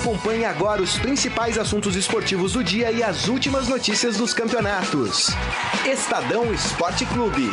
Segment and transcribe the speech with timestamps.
[0.00, 5.28] Acompanhe agora os principais assuntos esportivos do dia e as últimas notícias dos campeonatos.
[5.84, 7.50] Estadão Esporte Clube.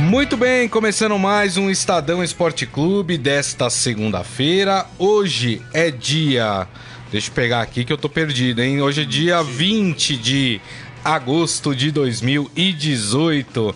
[0.00, 4.84] Muito bem, começando mais um Estadão Esporte Clube desta segunda-feira.
[4.98, 6.66] Hoje é dia.
[7.12, 8.82] Deixa eu pegar aqui que eu tô perdido, hein?
[8.82, 10.60] Hoje é dia 20 de
[11.04, 13.72] agosto de 2018.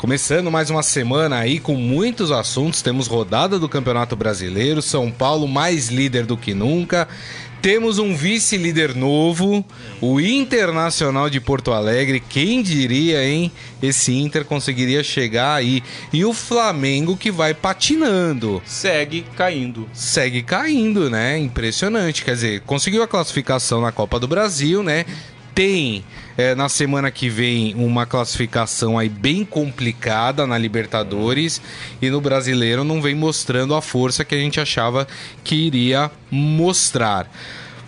[0.00, 2.80] Começando mais uma semana aí com muitos assuntos.
[2.80, 7.06] Temos rodada do Campeonato Brasileiro, São Paulo mais líder do que nunca.
[7.60, 9.62] Temos um vice-líder novo,
[10.00, 12.18] o Internacional de Porto Alegre.
[12.18, 13.52] Quem diria, hein?
[13.82, 15.82] Esse Inter conseguiria chegar aí.
[16.10, 18.62] E o Flamengo que vai patinando.
[18.64, 19.86] Segue caindo.
[19.92, 21.36] Segue caindo, né?
[21.38, 22.24] Impressionante.
[22.24, 25.04] Quer dizer, conseguiu a classificação na Copa do Brasil, né?
[25.54, 26.02] Tem
[26.36, 31.60] é, na semana que vem uma classificação aí bem complicada na Libertadores
[32.00, 35.06] e no Brasileiro não vem mostrando a força que a gente achava
[35.44, 37.28] que iria mostrar.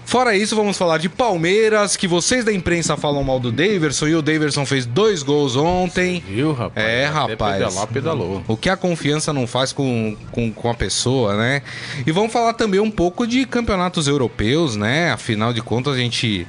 [0.05, 4.15] Fora isso, vamos falar de Palmeiras, que vocês da imprensa falam mal do Daverson e
[4.15, 6.23] o Daverson fez dois gols ontem.
[6.29, 6.87] Viu, rapaz?
[6.87, 7.57] É, rapaz.
[7.57, 8.45] Pedalar, pedalou.
[8.47, 11.63] O que a confiança não faz com, com, com a pessoa, né?
[12.07, 15.13] E vamos falar também um pouco de campeonatos europeus, né?
[15.13, 16.47] Afinal de contas, a gente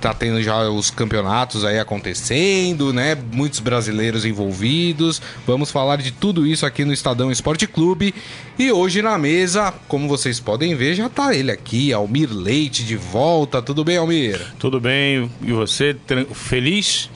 [0.00, 3.16] tá tendo já os campeonatos aí acontecendo, né?
[3.32, 5.20] Muitos brasileiros envolvidos.
[5.46, 8.14] Vamos falar de tudo isso aqui no Estadão Esporte Clube.
[8.58, 12.96] E hoje na mesa, como vocês podem ver, já tá ele aqui, Almir Leite de
[12.96, 13.60] volta.
[13.62, 14.40] Tudo bem, Almir?
[14.58, 15.30] Tudo bem.
[15.42, 15.96] E você,
[16.34, 17.10] feliz?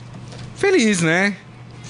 [0.55, 1.35] Feliz, né?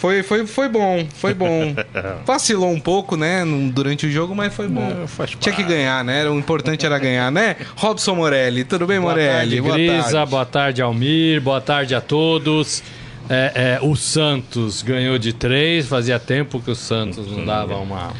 [0.03, 1.73] Foi, foi, foi bom, foi bom.
[2.27, 4.81] Vacilou um pouco, né, durante o jogo, mas foi bom.
[4.81, 6.27] Não, Tinha que ganhar, né?
[6.27, 7.55] O importante era ganhar, né?
[7.77, 9.31] Robson Morelli, tudo bem, boa Morelli?
[9.31, 10.29] Tarde, boa Grisa, tarde.
[10.29, 12.83] boa tarde, Almir, boa tarde a todos.
[13.29, 18.11] É, é, o Santos ganhou de três, fazia tempo que o Santos não dava uma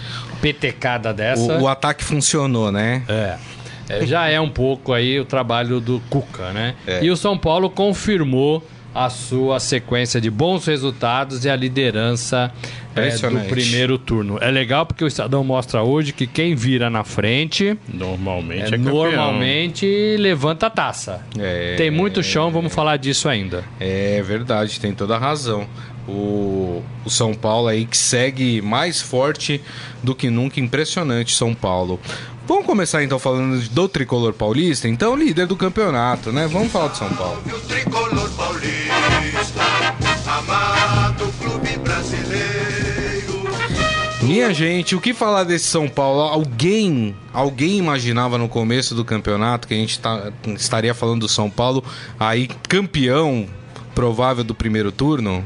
[0.41, 1.57] petecada dessa.
[1.57, 3.03] O, o ataque funcionou, né?
[3.09, 3.35] É.
[3.89, 6.75] É, já é um pouco aí o trabalho do Cuca, né?
[6.87, 7.03] É.
[7.03, 12.51] E o São Paulo confirmou a sua sequência de bons resultados e a liderança
[12.95, 14.37] é, do primeiro turno.
[14.39, 18.77] É legal porque o Estadão mostra hoje que quem vira na frente normalmente é, é
[18.77, 21.25] normalmente levanta a taça.
[21.39, 23.63] É, tem muito chão, vamos falar disso ainda.
[23.79, 25.67] É verdade, tem toda a razão.
[26.07, 29.61] O, o São Paulo aí que segue mais forte
[30.03, 31.99] do que nunca, impressionante São Paulo.
[32.45, 36.45] Vamos começar então falando do tricolor paulista, então líder do campeonato, né?
[36.45, 37.41] Vamos falar do São Paulo.
[44.25, 46.21] Minha gente, o que falar desse São Paulo?
[46.21, 51.49] Alguém, alguém imaginava no começo do campeonato que a gente tá, estaria falando do São
[51.49, 51.83] Paulo
[52.17, 53.45] aí campeão
[53.93, 55.45] provável do primeiro turno?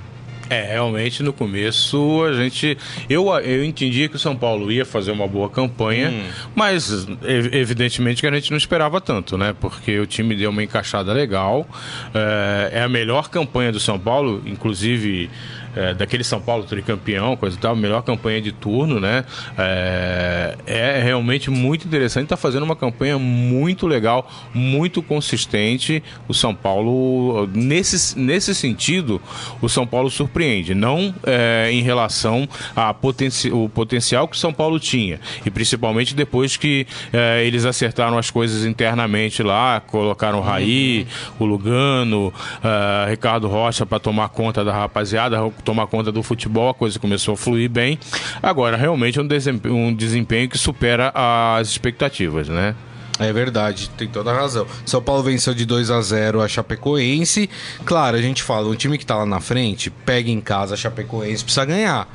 [0.49, 2.77] É, realmente no começo a gente.
[3.09, 6.23] Eu, eu entendia que o São Paulo ia fazer uma boa campanha, hum.
[6.55, 7.07] mas
[7.51, 9.53] evidentemente que a gente não esperava tanto, né?
[9.59, 11.67] Porque o time deu uma encaixada legal.
[12.13, 15.29] É, é a melhor campanha do São Paulo, inclusive
[15.77, 19.23] é, daquele São Paulo tricampeão, coisa e tal, melhor campanha de turno, né?
[19.57, 26.03] É, é realmente muito interessante, está fazendo uma campanha muito legal, muito consistente.
[26.27, 29.21] O São Paulo, nesse, nesse sentido,
[29.61, 34.79] o São Paulo surpreende, não é, em relação ao potenci potencial que o São Paulo
[34.79, 41.07] tinha, e principalmente depois que é, eles acertaram as coisas internamente lá, colocaram o Raí,
[41.39, 45.37] o Lugano, uh, Ricardo Rocha para tomar conta da rapaziada,
[45.67, 47.99] tomar conta do futebol, a coisa começou a fluir bem.
[48.41, 52.73] Agora, realmente é um desempenho, um desempenho que supera as expectativas, né?
[53.19, 54.65] É verdade, tem toda a razão.
[54.85, 57.49] São Paulo venceu de 2 a 0 a Chapecoense.
[57.83, 60.77] Claro, a gente fala, o time que tá lá na frente, pega em casa a
[60.77, 62.07] Chapecoense, precisa ganhar.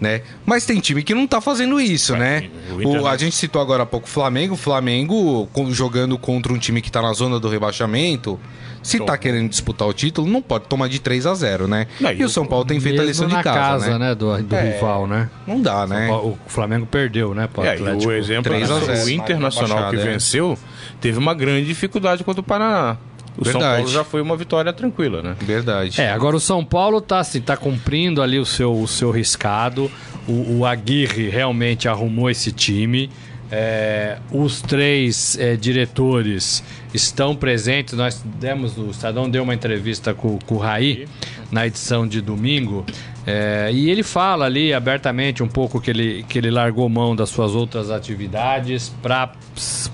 [0.00, 0.22] Né?
[0.46, 2.50] Mas tem time que não tá fazendo isso, é, né?
[2.84, 4.54] O, a gente citou agora há pouco o Flamengo.
[4.54, 8.38] O Flamengo jogando contra um time que tá na zona do rebaixamento
[8.82, 11.86] se tá querendo disputar o título, não pode tomar de 3 a 0 né?
[12.00, 14.08] Não, e o São Paulo tem feito a lição de casa, casa né?
[14.08, 14.14] né?
[14.14, 15.30] Do, do é, rival, né?
[15.46, 16.10] Não dá, né?
[16.10, 17.48] O Flamengo perdeu, né?
[17.52, 18.10] Pro é, Atlético.
[18.10, 19.04] o exemplo 3 a 0.
[19.04, 20.04] o Internacional que é.
[20.04, 20.58] venceu
[21.00, 22.96] teve uma grande dificuldade contra o Paraná.
[23.36, 23.52] O Verdade.
[23.52, 25.36] São Paulo já foi uma vitória tranquila, né?
[25.40, 26.00] Verdade.
[26.00, 29.90] É, agora o São Paulo tá, assim, tá cumprindo ali o seu, o seu riscado.
[30.28, 33.10] O, o Aguirre realmente arrumou esse time.
[33.50, 37.94] É, os três é, diretores estão presentes.
[37.94, 41.06] Nós demos, o Estadão deu uma entrevista com, com o Raí
[41.50, 42.84] na edição de domingo.
[43.24, 47.28] É, e ele fala ali abertamente um pouco que ele, que ele largou mão das
[47.28, 49.32] suas outras atividades para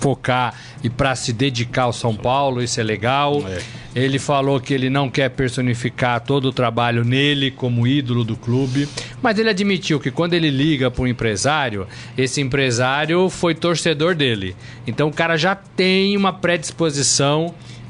[0.01, 3.43] focar e para se dedicar ao São Paulo, isso é legal.
[3.47, 3.61] É.
[3.95, 8.89] Ele falou que ele não quer personificar todo o trabalho nele como ídolo do clube,
[9.21, 11.87] mas ele admitiu que quando ele liga para um empresário,
[12.17, 14.55] esse empresário foi torcedor dele.
[14.87, 16.88] Então o cara já tem uma predisposição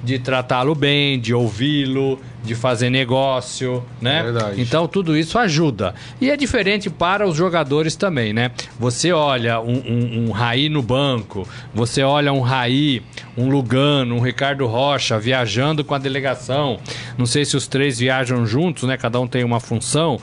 [0.04, 4.22] de tratá-lo bem, de ouvi-lo, de fazer negócio, né?
[4.22, 4.60] Verdade.
[4.60, 5.92] Então tudo isso ajuda.
[6.20, 8.52] E é diferente para os jogadores também, né?
[8.78, 13.02] Você olha um, um, um Raí no banco, você olha um Raí,
[13.36, 16.78] um Lugano, um Ricardo Rocha viajando com a delegação.
[17.18, 18.96] Não sei se os três viajam juntos, né?
[18.96, 20.20] Cada um tem uma função,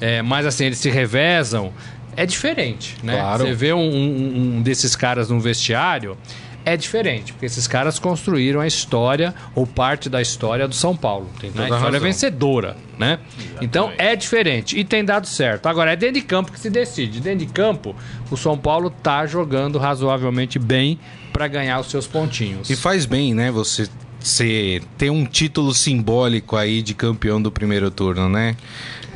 [0.00, 1.70] é, mas assim, eles se revezam.
[2.16, 3.14] É diferente, né?
[3.16, 3.44] Claro.
[3.44, 6.16] Você vê um, um- um desses caras no vestiário,
[6.64, 11.30] é diferente, porque esses caras construíram a história ou parte da história do São Paulo.
[11.40, 12.00] Tem toda a a história razão.
[12.00, 13.18] vencedora, né?
[13.60, 15.66] Então é diferente e tem dado certo.
[15.66, 17.20] Agora é dentro de campo que se decide.
[17.20, 17.96] Dentro de campo,
[18.30, 20.98] o São Paulo tá jogando razoavelmente bem
[21.32, 22.68] para ganhar os seus pontinhos.
[22.68, 23.50] E faz bem, né?
[23.50, 23.88] Você,
[24.20, 28.56] você ter um título simbólico aí de campeão do primeiro turno, né?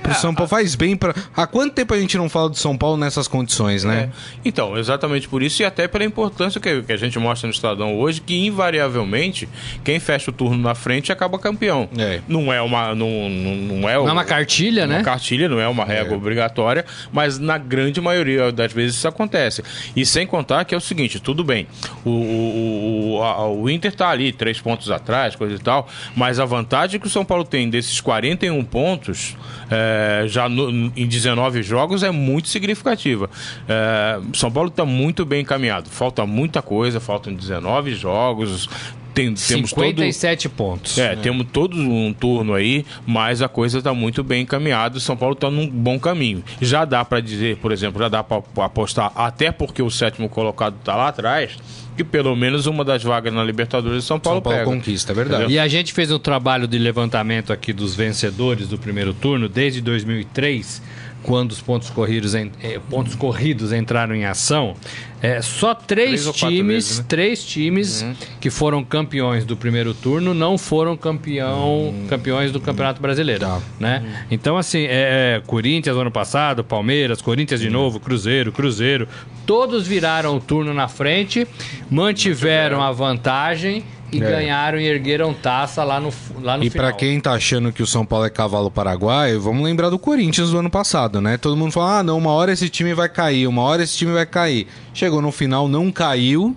[0.03, 1.15] Pro São Paulo faz bem para.
[1.37, 4.11] Há quanto tempo a gente não fala do São Paulo nessas condições, né?
[4.13, 4.39] É.
[4.45, 7.97] Então, exatamente por isso e até pela importância que, que a gente mostra no Estadão
[7.97, 9.49] hoje, que invariavelmente
[9.85, 11.89] quem fecha o turno na frente acaba campeão.
[11.97, 12.21] É.
[12.27, 12.97] Não é uma.
[12.97, 15.05] Não, não, não é, Não é uma cartilha, uma né?
[15.05, 19.63] cartilha, não é uma regra obrigatória, mas na grande maioria das vezes isso acontece.
[19.95, 21.69] E sem contar que é o seguinte, tudo bem,
[22.05, 25.02] o, o, o, a- o Inter tá ali, três pontos atrás,
[25.37, 29.37] coisa e tal, mas a vantagem que o São Paulo tem desses 41 pontos,
[29.71, 33.29] é, já no- em 19 jogos, é muito significativa.
[33.69, 38.69] É, São Paulo está muito bem encaminhado, falta muita coisa, faltam 19 jogos,
[39.15, 39.85] tem, temos todo...
[39.85, 40.97] 57 pontos.
[40.97, 44.97] É, temos todo um turno aí, mas a coisa está muito bem encaminhada.
[44.97, 46.43] O São Paulo está num bom caminho.
[46.63, 50.77] Já dá para dizer, por exemplo, já dá para apostar, até porque o sétimo colocado
[50.81, 51.59] está lá atrás,
[51.97, 54.71] que pelo menos uma das vagas na Libertadores São Paulo, São Paulo pega.
[54.71, 55.53] conquista, é verdade.
[55.53, 59.81] E a gente fez um trabalho de levantamento aqui dos vencedores do primeiro turno desde
[59.81, 60.83] 2003,
[61.23, 64.75] quando os pontos corridos, en- eh, pontos corridos entraram em ação.
[65.23, 67.05] É, só três, Três times, vezes, né?
[67.09, 68.05] três times
[68.41, 73.61] que foram campeões do primeiro turno não foram campeão, campeões do Campeonato Brasileiro, Tá.
[73.79, 74.25] né?
[74.33, 79.07] Então assim, é, é, Corinthians ano passado, Palmeiras, Corinthians de novo, Cruzeiro, Cruzeiro,
[79.47, 81.47] todos viraram o turno na frente,
[81.89, 84.29] mantiveram a vantagem e É.
[84.31, 86.13] ganharam e ergueram taça lá no,
[86.43, 86.87] lá no E final.
[86.89, 90.51] pra quem tá achando que o São Paulo é cavalo paraguaio, vamos lembrar do Corinthians
[90.51, 91.37] do ano passado, né?
[91.39, 94.13] Todo mundo fala: "Ah, não, uma hora esse time vai cair, uma hora esse time
[94.13, 94.67] vai cair".
[94.93, 96.55] Chegou no final, não caiu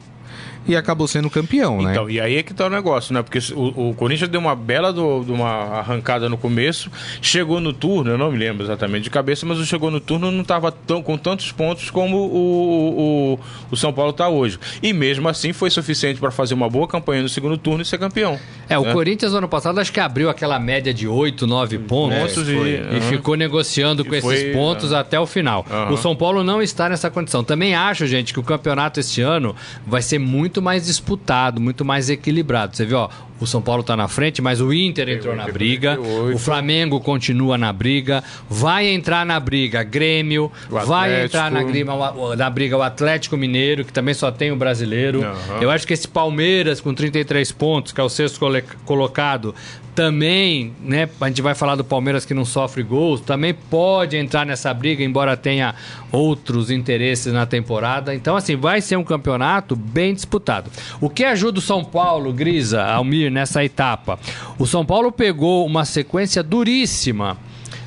[0.68, 1.92] e acabou sendo campeão, né?
[1.92, 3.22] Então, e aí é que tá o negócio, né?
[3.22, 6.90] Porque o, o Corinthians deu uma bela do- de uma arrancada no começo,
[7.22, 10.32] chegou no turno, eu não me lembro exatamente de cabeça, mas o chegou no turno
[10.32, 13.40] não estava tão, com tantos pontos como o, o,
[13.72, 14.58] o São Paulo está hoje.
[14.82, 17.98] E mesmo assim foi suficiente para fazer uma boa campanha no segundo turno e ser
[17.98, 18.40] campeão.
[18.70, 18.94] É, o né?
[18.94, 21.96] Corinthians no ano passado acho que abriu aquela média de 8, 9 pontos
[22.36, 23.02] Pontos e- e aham.
[23.02, 25.66] ficou negociando com E esses foi, pontos até o final.
[25.70, 25.92] Aham.
[25.94, 27.44] O São Paulo não está nessa condição.
[27.44, 32.10] Também acho, gente, que o campeonato este ano vai ser muito mais disputado, muito mais
[32.10, 32.76] equilibrado.
[32.76, 33.10] Você viu, ó,
[33.40, 36.36] o São Paulo está na frente, mas o Inter entrou na Inter briga, 38.
[36.36, 41.92] o Flamengo continua na briga, vai entrar na briga Grêmio, vai entrar na, briga,
[42.38, 45.24] na briga o Atlético Mineiro, que também só tem o brasileiro.
[45.24, 45.60] Aham.
[45.62, 48.40] Eu acho que esse Palmeiras com 33 pontos, que é o sexto
[48.86, 49.54] colocado,
[49.96, 51.10] também, né?
[51.22, 55.02] A gente vai falar do Palmeiras que não sofre gols, também pode entrar nessa briga,
[55.04, 55.74] embora tenha
[56.12, 58.14] outros interesses na temporada.
[58.14, 60.70] Então, assim, vai ser um campeonato bem disputado.
[61.00, 64.20] O que ajuda o São Paulo, Grisa, Almir, nessa etapa?
[64.60, 67.38] O São Paulo pegou uma sequência duríssima.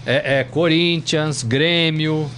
[0.06, 2.28] É, é Corinthians, Grêmio.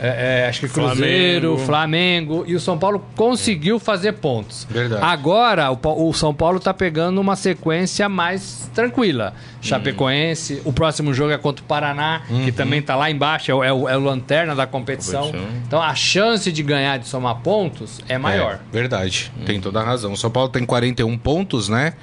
[0.00, 1.66] É, é, acho que Cruzeiro, Flamengo.
[1.66, 4.66] Flamengo e o São Paulo conseguiu fazer pontos.
[4.68, 5.02] Verdade.
[5.04, 9.34] Agora o, o São Paulo tá pegando uma sequência mais tranquila.
[9.60, 13.64] Chapecoense, o próximo jogo é contra o Paraná, que também tá lá embaixo, é o,
[13.64, 15.26] é o- é o lanterna da competição.
[15.26, 15.48] Competição.
[15.66, 18.54] Então a chance de ganhar, de somar pontos, é maior.
[18.54, 19.32] É, verdade.
[19.46, 20.12] Tem toda a razão.
[20.12, 21.94] O São Paulo tem 41 pontos, né?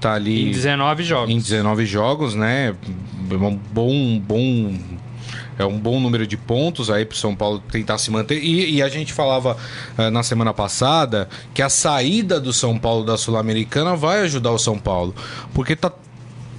[0.00, 1.30] Tá ali Em 19 jogos.
[1.34, 2.74] em 19 jogos, né?
[3.30, 4.72] Um bom, bom
[5.58, 8.42] é um bom número de pontos aí pro São Paulo tentar se manter.
[8.42, 9.56] E, e a gente falava
[9.98, 14.58] eh, na semana passada que a saída do São Paulo da Sul-Americana vai ajudar o
[14.58, 15.14] São Paulo,
[15.52, 15.92] porque tá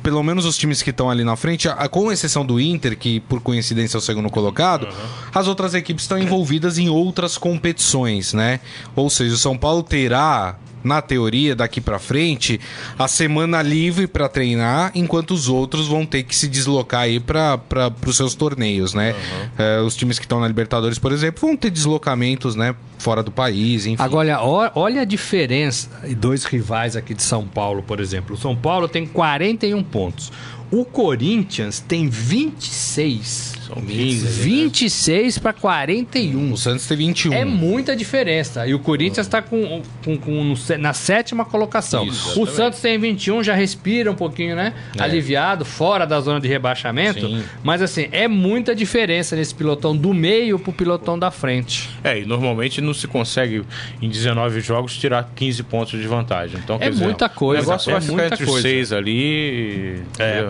[0.02, 3.20] pelo menos os times que estão ali na frente, a- com exceção do Inter, que
[3.20, 4.88] por coincidência é o segundo colocado,
[5.36, 8.62] as outras equipes estão envolvidas em outras competições, né?
[8.96, 12.60] Ou seja, o São Paulo terá na teoria, daqui pra frente,
[12.98, 17.60] a semana livre pra treinar, enquanto os outros vão ter que se deslocar aí para
[18.06, 19.16] os seus torneios, né?
[19.58, 22.76] É, os times que estão na Libertadores, por exemplo, vão ter deslocamentos, né?
[22.98, 24.02] Fora do país, enfim.
[24.04, 25.90] Agora, olha a diferença.
[26.06, 28.36] e Dois rivais aqui de São Paulo, por exemplo.
[28.36, 30.32] O São Paulo tem 41 pontos.
[30.72, 33.59] O Corinthians tem 26.
[33.74, 34.26] São 15.
[34.26, 34.32] né?
[34.32, 36.52] 26 para 41.
[36.52, 37.34] o Santos tem 21.
[37.34, 38.66] É muita diferença.
[38.68, 42.06] E o Corinthians está com, com, com- sé- na sétima colocação.
[42.06, 42.48] Isso, o.
[42.48, 44.74] Santos tem 21, já respira um pouquinho, né?
[44.98, 47.28] Aliviado, fora da zona de rebaixamento.
[47.28, 47.44] Sim.
[47.64, 51.90] Mas assim, é muita diferença nesse pilotão do meio pro pilotão da frente.
[52.04, 53.64] É, e normalmente não se consegue
[54.02, 56.60] em 19 jogos tirar 15 pontos de vantagem.
[56.64, 58.58] Então, É dizer, muita coisa, O negócio é vai ficar muita entre coisa.
[58.58, 60.02] os seis ali.
[60.18, 60.24] É.
[60.40, 60.46] É.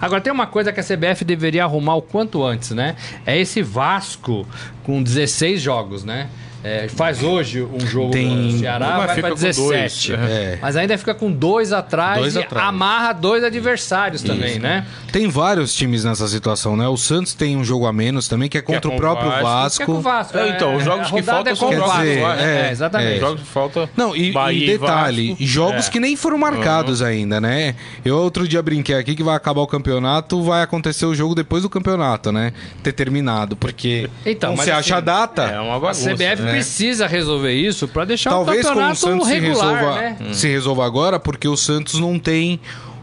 [0.00, 2.96] Agora tem uma coisa que a CBF deveria arrumar o quanto antes, né?
[3.26, 4.46] É esse Vasco
[4.82, 6.28] com 16 jogos, né?
[6.64, 10.12] É, faz hoje um jogo Tem- com o Ceará, Mas vai para com 17.
[10.12, 10.58] dois, É.
[10.60, 12.68] Mas ainda fica com dois atrás Dois e atrás.
[12.68, 14.84] amarra dois adversários também, né?
[15.12, 16.88] Tem vários times nessa situação, né?
[16.88, 19.42] O Santos tem um jogo a menos também, que é contra com o próprio Vasco.
[19.44, 19.76] Vasco.
[19.78, 20.36] Que é com o Vasco.
[20.38, 21.98] É, então, os jogos a que faltam é são o Vasco.
[21.98, 23.16] dizer, é, é, exatamente.
[23.16, 23.20] é.
[23.20, 23.90] Jogos que falta.
[23.96, 25.44] Não, e, Bahia e detalhe, Vasco.
[25.44, 25.90] jogos É.
[25.90, 27.74] que nem foram marcados ainda, né?
[28.04, 31.62] Eu outro dia brinquei aqui que vai acabar o campeonato, vai acontecer o jogo depois
[31.62, 32.52] do campeonato, né?
[32.82, 35.42] Ter terminado, porque Então, não mas se assim, acha a data.
[35.44, 36.10] É uma A bagunça.
[36.14, 36.52] CBF né?
[36.54, 40.16] precisa resolver isso pra deixar Talvez o com o campeonato Santos se regular, resolva, né?
[40.32, 42.60] se resolva agora, porque o Santos não tem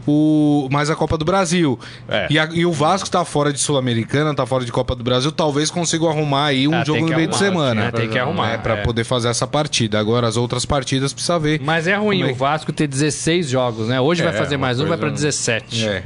[0.08, 1.78] o mais a Copa do Brasil.
[2.08, 2.28] É.
[2.30, 5.32] E, a- e o Vasco tá fora de Sul-Americana, tá fora de Copa do Brasil,
[5.32, 7.84] talvez consiga arrumar aí um Ah, jogo no meio de arrumar, semana.
[7.86, 7.90] né?
[7.90, 8.58] Tem que arrumar, Né?
[8.58, 8.82] Pra é.
[8.82, 9.98] poder fazer essa partida.
[9.98, 11.60] Agora as outras partidas precisa ver.
[11.60, 14.00] Mas é ruim Como é o Vasco ter 16 jogos, né?
[14.00, 15.84] Hoje É, vai fazer mais um, vai pra 17.
[15.88, 16.04] É.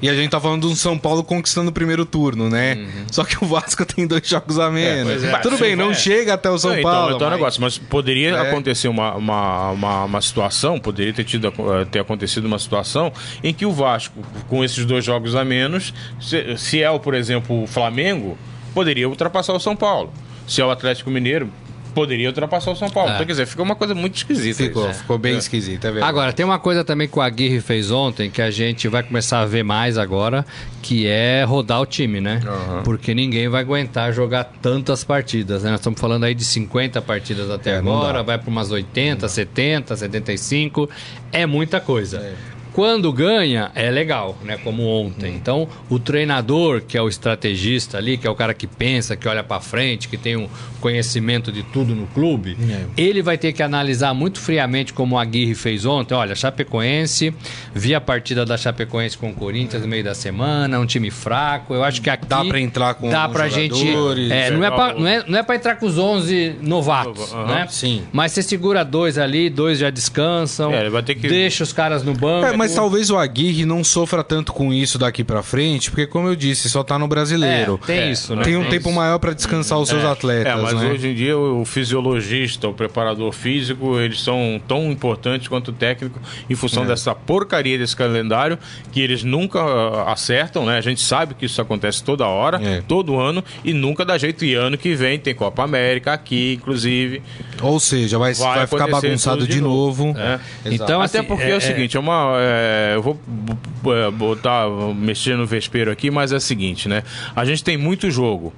[0.00, 2.74] E a gente tá falando de um São Paulo conquistando o primeiro turno, né?
[2.74, 3.04] Uhum.
[3.10, 5.12] Só que o Vasco tem dois jogos a menos.
[5.12, 5.38] pois é.
[5.38, 5.94] Tudo bem, não É.
[5.94, 7.06] chega até o São Não, Paulo.
[7.06, 8.40] Então, então é um mas- negócio, mas poderia É.
[8.48, 13.12] acontecer uma, uma, uma, uma situação, poderia ter, tido, eh, ter acontecido uma situação
[13.42, 17.14] em que o Vasco, com esses dois jogos a menos, se, se é, o, por
[17.14, 18.38] exemplo, o Flamengo,
[18.72, 20.12] poderia ultrapassar o São Paulo.
[20.46, 21.50] Se é o Atlético Mineiro,
[21.98, 23.10] poderia ultrapassar o São Paulo.
[23.10, 23.14] É.
[23.14, 24.62] Então, quer dizer, fica uma coisa muito esquisita.
[24.62, 25.00] Ficou, isso.
[25.00, 25.38] ficou bem É.
[25.38, 26.08] esquisito, é verdade.
[26.10, 29.40] Agora, tem uma coisa também que o Aguirre fez ontem, que a gente vai começar
[29.40, 30.46] a ver mais agora,
[30.82, 32.40] que é rodar o time, né?
[32.84, 35.70] Porque ninguém vai aguentar jogar tantas partidas, né?
[35.70, 39.96] Nós estamos falando aí de 50 partidas até É, agora, vai para umas 80, 70,
[39.96, 40.88] 75.
[41.32, 42.32] É muita coisa.
[42.78, 44.56] Quando ganha, é legal, né?
[44.62, 45.34] Como ontem.
[45.34, 49.26] Então, o treinador, que é o estrategista ali, que é o cara que pensa, que
[49.26, 50.48] olha pra frente, que tem um
[50.80, 52.84] conhecimento de tudo no clube, É.
[52.96, 56.14] ele vai ter que analisar muito friamente, como o Aguirre fez ontem.
[56.14, 57.34] Olha, Chapecoense,
[57.74, 61.74] vi a partida da Chapecoense com o Corinthians no meio da semana, um time fraco.
[61.74, 63.88] Eu acho que aqui Dá pra entrar com dá pra gente.
[64.30, 67.32] É, não, é pra, o- não, é, não é pra entrar com os 11 novatos,
[67.32, 67.66] Aham, né?
[67.68, 68.02] sim.
[68.12, 71.72] Mas você segura dois ali, dois já descansam, É, ele vai ter que- deixa os
[71.72, 72.46] caras no banco.
[72.46, 76.28] É, mas talvez o Aguirre não sofra tanto com isso daqui pra frente, porque, como
[76.28, 77.78] eu disse, só tá no brasileiro.
[77.82, 78.42] É, tem É, isso, né?
[78.42, 78.96] Tem um Tem tempo isso.
[78.98, 80.90] maior pra descansar os seus atletas, É, mas né?
[80.90, 86.18] hoje em dia o fisiologista, o preparador físico, eles são tão importantes quanto o técnico
[86.48, 86.86] em função É.
[86.86, 88.58] dessa porcaria desse calendário
[88.92, 90.78] que eles nunca ah, acertam, né?
[90.78, 92.82] A gente sabe que isso acontece toda hora, É.
[92.86, 94.44] todo ano e nunca dá jeito.
[94.44, 97.22] E ano que vem tem Copa América aqui, inclusive.
[97.62, 100.06] Ou seja, vai, vai, Vai ficar bagunçado de de novo.
[100.06, 100.18] novo.
[100.18, 100.38] É.
[100.66, 102.36] Então, Até assim, porque é, é- o seguinte, é uma.
[102.38, 102.57] é,
[102.94, 107.02] eu vou b- botar, mexer no vespeiro aqui, mas é o seguinte, né?
[107.34, 108.52] A gente tem muito jogo.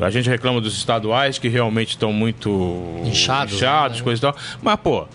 [0.00, 4.04] A gente reclama dos estaduais que realmente estão muito Inchados, inchados né?
[4.04, 4.36] coisa e tal.
[4.62, 5.06] Mas, pô,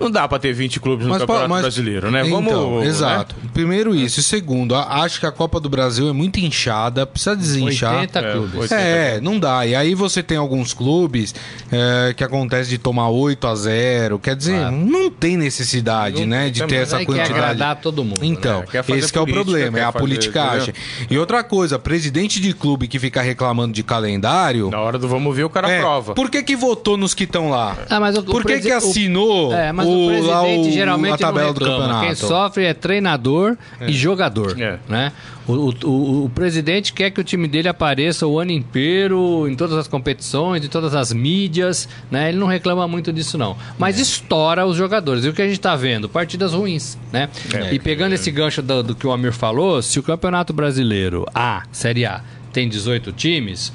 [0.00, 2.22] não dá pra ter 20 clubes no Mas, Campeonato mas- Brasileiro, né?
[2.26, 2.86] Então, Vamos.
[2.86, 3.34] exato.
[3.42, 3.50] né?
[3.52, 4.20] Primeiro isso.
[4.20, 7.94] E segundo, a- acho que a Copa do Brasil é muito inchada, precisa desinchar.
[8.00, 8.54] 80 É, clubes.
[8.60, 8.74] 80.
[8.80, 9.66] É, não dá.
[9.66, 11.34] E aí você tem alguns clubes
[11.70, 14.76] é, que acontece de tomar 8 a 0 Quer dizer, Claro.
[14.76, 16.50] não tem necessidade, Não né?
[16.50, 17.32] De ter essa Aí quer quantidade.
[17.32, 18.20] agradar todo mundo.
[18.22, 18.66] Então, né?
[18.70, 20.74] Quer fazer esse que é o política, problema, é a fazer, politicagem.
[21.10, 24.70] E outra coisa, presidente de clube que fica reclamando de calendário.
[24.70, 26.14] Na hora do vamos ver, o cara é, prova.
[26.14, 27.76] Por que que votou nos que estão lá?
[27.90, 31.14] Ah, mas o- Por que que o- assinou É, mas o, o presidente o- geralmente
[31.14, 31.78] a tabela não do reclama.
[31.84, 32.06] campeonato?
[32.06, 34.60] Quem sofre é treinador e jogador.
[34.60, 34.78] É.
[34.88, 35.12] Né?
[35.46, 35.52] O,
[35.86, 39.88] o, o- presidente quer que o time dele apareça o ano inteiro, em todas as
[39.88, 41.88] competições, em todas as mídias.
[42.10, 42.28] Né?
[42.28, 43.56] Ele não reclama muito disso, não.
[43.78, 45.24] Mas estoura os jogadores.
[45.24, 46.08] E o que a gente está vendo?
[46.08, 46.98] Partidas ruins.
[47.12, 47.28] Né?
[47.54, 47.72] É.
[47.74, 51.62] E pegando esse gancho do, do que o Amir falou, se o Campeonato Brasileiro A,
[51.72, 52.20] Série A,
[52.52, 53.72] tem 18 times.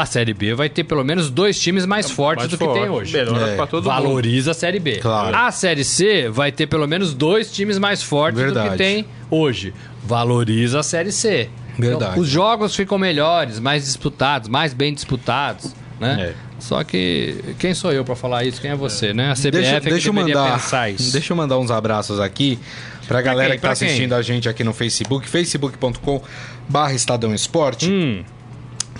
[0.00, 2.80] A Série B vai ter pelo menos dois times mais fortes Mais do que forte,
[2.80, 3.12] tem hoje.
[3.16, 3.56] Melhor É.
[3.56, 3.92] pra todo mundo.
[3.94, 4.98] Valoriza a Série B.
[4.98, 5.36] Claro.
[5.36, 8.70] A Série C vai ter pelo menos dois times mais fortes do Verdade.
[8.70, 9.74] que tem hoje.
[10.04, 11.48] Valoriza a Série C.
[11.78, 12.12] Verdade.
[12.12, 15.74] Então, os jogos ficam melhores, mais disputados, mais bem disputados.
[16.00, 16.32] né?
[16.60, 18.60] Só que quem sou eu para falar isso?
[18.60, 19.30] Quem é você, né?
[19.30, 21.12] A CBF Deixa, é que deixa mandar, pensar isso.
[21.12, 22.58] deixa eu mandar uns abraços aqui
[23.08, 23.56] pra galera quem?
[23.58, 23.88] que tá Pra quem?
[23.88, 26.20] assistindo a gente aqui no Facebook, facebook.com
[26.68, 27.88] barra Estadão Esporte.
[27.90, 28.22] Hum,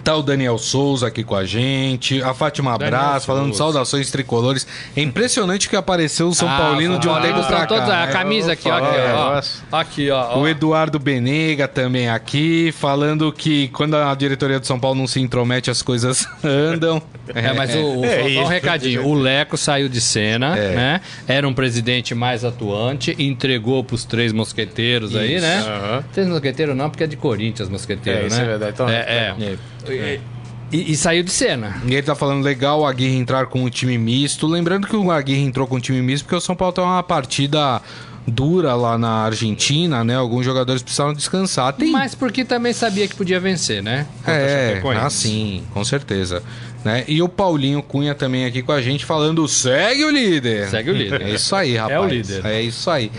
[0.04, 3.58] Tá o Daniel Souza aqui com a gente, a Fátima Braz falando Souza.
[3.58, 4.66] saudações tricolores.
[4.96, 8.04] É impressionante que apareceu o São ah, Paulino de um tempo pra cá.
[8.04, 9.42] A camisa aqui, ó, aqui, É, ó.
[9.78, 10.38] Aqui, ó.
[10.38, 15.20] O Eduardo Benega também aqui, falando que quando a diretoria do São Paulo não se
[15.20, 17.02] intromete, as coisas andam.
[17.34, 19.06] É, mas o, o- É só- só um isso, recadinho.
[19.06, 20.74] O Leco saiu de cena, É.
[20.74, 21.00] né?
[21.26, 25.58] Era um presidente mais atuante, entregou pros três mosqueteiros aí, né?
[25.66, 26.04] Aham.
[26.14, 28.26] Três mosqueteiros não, porque é de Corinthians mosqueteiro, É, né?
[28.28, 28.72] isso é verdade.
[28.72, 29.58] Então, é, então,
[29.92, 30.20] é.
[30.70, 31.80] E, e saiu de cena.
[31.86, 34.46] E ele tá falando legal o Aguirre entrar com o time misto.
[34.46, 37.02] Lembrando que o Aguirre entrou com o time misto porque o São Paulo tem uma
[37.02, 37.80] partida
[38.26, 40.14] dura lá na Argentina, né?
[40.16, 41.72] Alguns jogadores precisaram descansar.
[41.72, 44.06] Tem Mas porque também sabia que podia vencer, né?
[44.18, 45.00] Contra É, Chapecoense.
[45.06, 46.42] ah, sim, com certeza.
[46.84, 47.04] Né?
[47.08, 50.68] E o Paulinho Cunha também aqui com a gente falando: segue o líder.
[50.68, 51.22] Segue o líder.
[51.22, 51.98] É isso aí, rapaz.
[51.98, 52.46] É o líder.
[52.46, 53.10] É isso aí.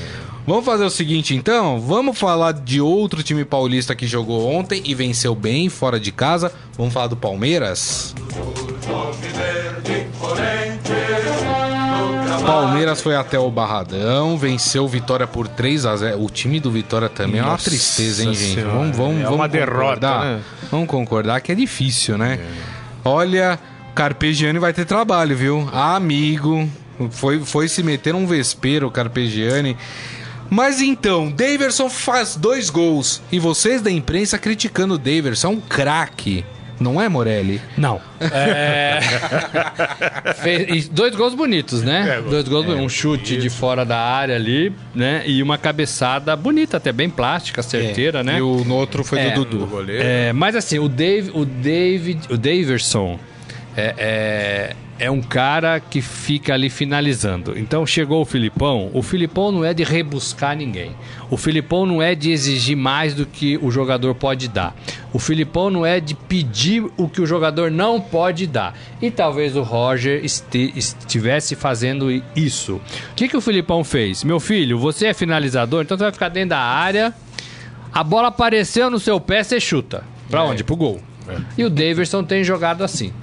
[0.50, 1.80] Vamos fazer o seguinte então?
[1.80, 6.52] Vamos falar de outro time paulista que jogou ontem e venceu bem fora de casa.
[6.76, 8.16] Vamos falar do Palmeiras?
[12.44, 17.08] Palmeiras foi até o Barradão, venceu Vitória por 3 a 0 O time do Vitória
[17.08, 18.56] também é uma Nossa tristeza, hein, gente?
[18.56, 20.42] Senhora, Vamos, vamos, é vamos uma derrota, né?
[20.72, 22.40] Vamos concordar que é difícil, né?
[23.06, 23.60] Olha,
[23.94, 25.70] Carpegiani vai ter trabalho, viu?
[25.72, 26.68] Amigo,
[27.12, 29.78] foi, foi se meter um vespeiro, Carpegiani.
[30.50, 33.22] Mas então, Daverson faz dois gols.
[33.32, 35.48] E vocês da imprensa criticando o Daverson.
[35.48, 36.44] É um craque.
[36.80, 37.60] Não é, Morelli?
[37.78, 38.00] Não.
[38.22, 39.00] É...
[40.42, 42.22] Fez- dois gols bonitos, né?
[42.30, 42.86] dois gols bonitos.
[42.86, 45.24] Um chute de fora da área ali, né?
[45.26, 48.38] E uma cabeçada bonita, até bem plástica, certeira, né?
[48.38, 49.86] E o no outro foi É, do do Dudu.
[49.92, 53.20] É, mas assim, o Dave, o David, o Daverson
[53.98, 57.58] é, é, é um cara que fica ali finalizando.
[57.58, 58.90] Então chegou o Filipão.
[58.94, 60.92] O Filipão não é de rebuscar ninguém.
[61.30, 64.76] O Filipão não é de exigir mais do que o jogador pode dar.
[65.14, 68.78] O Filipão não é de pedir o que o jogador não pode dar.
[69.02, 72.76] E talvez o Roger este- estivesse fazendo isso.
[73.12, 74.24] O que, que o Filipão fez?
[74.24, 77.14] Meu filho, você é finalizador, então você vai ficar dentro da área.
[77.94, 80.04] A bola apareceu no seu pé, você chuta.
[80.30, 80.64] Pra onde?
[80.64, 81.02] Pro gol.
[81.58, 83.14] E o Daverson tem jogado assim.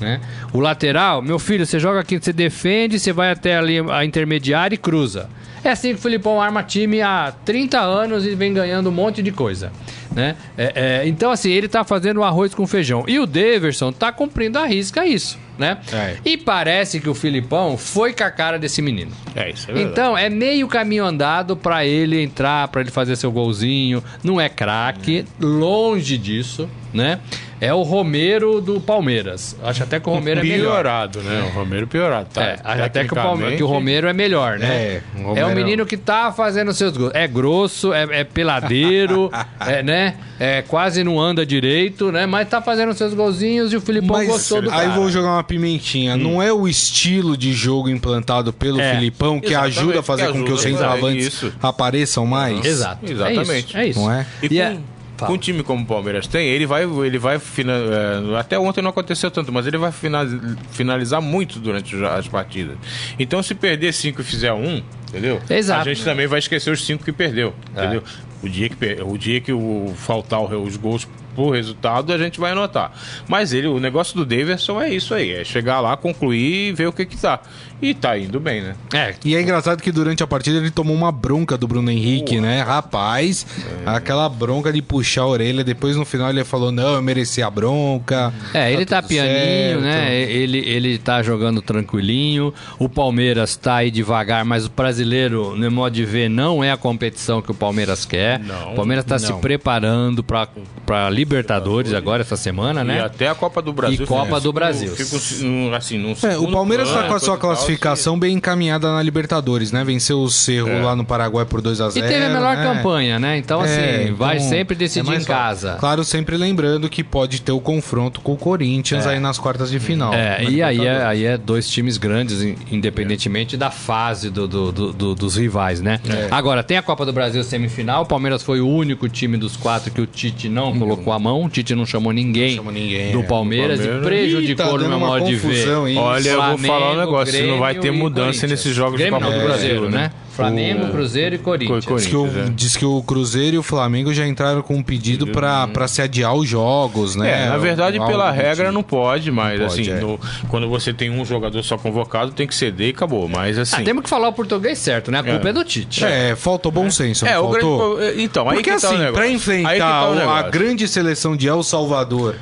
[0.00, 0.20] Né?
[0.52, 4.74] O lateral, meu filho, você joga aqui, você defende, você vai até ali a intermediária
[4.74, 5.28] e cruza.
[5.64, 9.22] É assim que o Filipão arma time há 30 anos e vem ganhando um monte
[9.22, 9.72] de coisa.
[10.16, 10.34] Né?
[10.56, 13.04] É, é, então, assim, ele tá fazendo o arroz com feijão.
[13.06, 15.38] E o Daverson tá cumprindo a risca isso.
[15.58, 15.78] Né?
[15.92, 16.16] É.
[16.24, 19.10] E parece que o Filipão foi com a cara desse menino.
[19.34, 19.80] É, isso é.
[19.80, 24.02] Então, é meio caminho andado pra ele entrar, pra ele fazer seu golzinho.
[24.22, 27.20] Não é craque, longe disso, né?
[27.58, 29.56] É o Romero do Palmeiras.
[29.62, 30.72] Acho até que o Romero é melhor.
[30.74, 31.42] piorado, né?
[31.50, 32.28] O Romero piorado.
[32.34, 32.42] Tá?
[32.44, 34.66] É, acho até que o, Palme- que o Romero é melhor, né?
[34.68, 37.12] É, o É Romero- um menino que tá fazendo seus gols.
[37.14, 39.30] É grosso, é, é peladeiro,
[39.66, 40.05] é, né?
[40.38, 42.26] É, quase não anda direito, né?
[42.26, 44.90] Mas tá fazendo seus golzinhos e o Filipão Mas gostou do aí cara.
[44.90, 46.16] vou jogar uma pimentinha.
[46.16, 50.26] Não é o estilo de jogo implantado pelo É, Filipão que exatamente, ajuda a fazer
[50.26, 52.64] que com que os ajuda, centroavantes apareçam mais?
[52.64, 53.06] Exato.
[53.06, 53.66] É Exatamente.
[53.68, 53.76] isso.
[53.76, 54.00] É isso.
[54.00, 54.26] Não é?
[54.42, 54.78] E E com, é-
[55.16, 55.28] Fala.
[55.30, 58.90] com um time como o Palmeiras tem, ele vai, ele vai é, até ontem não
[58.90, 60.26] aconteceu tanto, mas ele vai fina-
[60.72, 62.76] finalizar muito durante as partidas.
[63.18, 65.40] Então, se perder cinco e fizer um, entendeu?
[65.48, 65.88] Exato.
[65.88, 67.82] A gente também vai esquecer os cinco que perdeu, É.
[67.84, 68.02] entendeu?
[68.46, 72.52] O dia que o dia que o faltar os gols por resultado, a gente vai
[72.52, 72.90] anotar.
[73.28, 76.86] Mas ele, o negócio do Davidson é isso aí, é chegar lá, concluir e ver
[76.88, 77.38] o que que tá.
[77.80, 78.74] E tá indo bem, né?
[78.94, 82.40] É, E é engraçado que durante a partida ele tomou uma bronca do Bruno Henrique,
[82.40, 82.62] né?
[82.62, 83.46] Rapaz,
[83.84, 85.62] aquela bronca de puxar a orelha.
[85.62, 88.32] Depois no final ele falou: Não, eu mereci a bronca.
[88.54, 90.22] É, ele tá tudo pianinho, certo." né?
[90.22, 92.54] Ele, ele tá jogando tranquilinho.
[92.78, 96.78] O Palmeiras tá aí devagar, mas o brasileiro, no modo de ver, não é a
[96.78, 98.38] competição que o Palmeiras quer.
[98.38, 99.38] Não, o Palmeiras tá se não.
[99.38, 100.48] preparando pra,
[100.86, 103.00] pra Libertadores agora, essa semana, E né?
[103.02, 104.04] até a Copa do Brasil.
[104.04, 104.94] E Copa fica- do Brasil.
[104.94, 108.18] Fica um- assim, num É, o Palmeiras tá plano, com a sua e tal, classificação
[108.18, 109.82] bem encaminhada na Libertadores, né?
[109.84, 112.62] Venceu o Cerro lá no Paraguai por 2 a E 0 teve a melhor né?
[112.62, 113.36] campanha, né?
[113.38, 115.76] Então, assim, É, então, vai sempre é decidir em casa.
[115.80, 119.80] Claro, sempre lembrando que pode ter o confronto com o Corinthians aí nas quartas de
[119.80, 120.14] final.
[120.14, 124.72] É, e aí é, aí é dois times grandes, in- independentemente da fase do, do-
[124.72, 126.00] do- do- dos rivais, né?
[126.30, 128.02] Agora, tem a Copa do Brasil semifinal.
[128.02, 131.44] O Palmeiras foi o único time dos quatro que o Tite não colocou a mão.
[131.44, 134.06] O Tite não chamou ninguém, chamou ninguém, do é, Palmeiras, e Palmeiras.
[134.06, 135.68] prejudicou Ih, tá no meu uma modo de ver.
[135.98, 139.18] Olha, eu vou falar um negócio, se não vai ter Grêmio mudança nesses jogos Grêmio
[139.18, 140.10] de Copa não, do Brasil, né?
[140.36, 141.84] Flamengo, O- Cruzeiro e Corinthians.
[141.84, 142.52] Co- Diz que, o, Corinthians, é.
[142.54, 146.02] diz que o Cruzeiro e o Flamengo já entraram com um pedido pra, pra se
[146.02, 147.44] adiar os jogos, né?
[147.44, 148.72] É, na verdade, Algo pela regra tipo.
[148.72, 150.00] não pode, mas Não pode, assim, é.
[150.00, 153.28] no- quando você tem um jogador só convocado, tem que ceder e acabou.
[153.28, 153.76] Mas assim.
[153.80, 155.20] Ah, temos que falar o português certo, né?
[155.20, 156.04] A culpa é, do Tite.
[156.04, 157.66] É, faltou bom senso, é, o grande.
[157.66, 157.96] faltou?
[157.96, 160.42] pro- Então, aí Porque que tá o assim, Aí que enfrentar tá o o- a
[160.42, 162.34] grande seleção de El Salvador,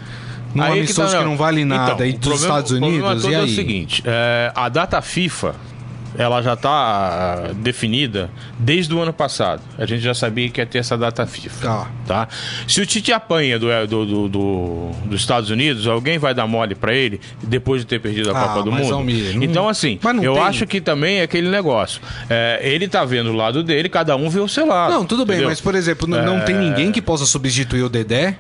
[0.55, 1.93] num Aí que tá o que não vale negócio.
[1.93, 3.45] nada, Então, e o dos problema- Estados o problema Unidos, todo e é aí?
[3.45, 5.55] o seguinte, é, a data FIFA
[6.17, 9.61] ela já está definida desde o ano passado.
[9.79, 11.67] A gente já sabia que ia ter essa data FIFA.
[11.67, 11.89] Tá.
[12.07, 12.29] Tá?
[12.69, 16.75] Se o Tite apanha do, do- do- do- dos Estados Unidos, alguém vai dar mole
[16.75, 18.95] para ele depois de ter perdido a Ah, Copa do Mundo?
[18.95, 22.01] Almir, não- Então, assim, eu tem- acho que também é aquele negócio.
[22.31, 24.93] É, ele tá vendo o lado dele, cada um vê o seu lado.
[24.93, 25.51] Não, tudo bem, entendeu?
[25.51, 26.41] mas por exemplo, n- não É.
[26.41, 28.37] tem ninguém que possa substituir o Dedé?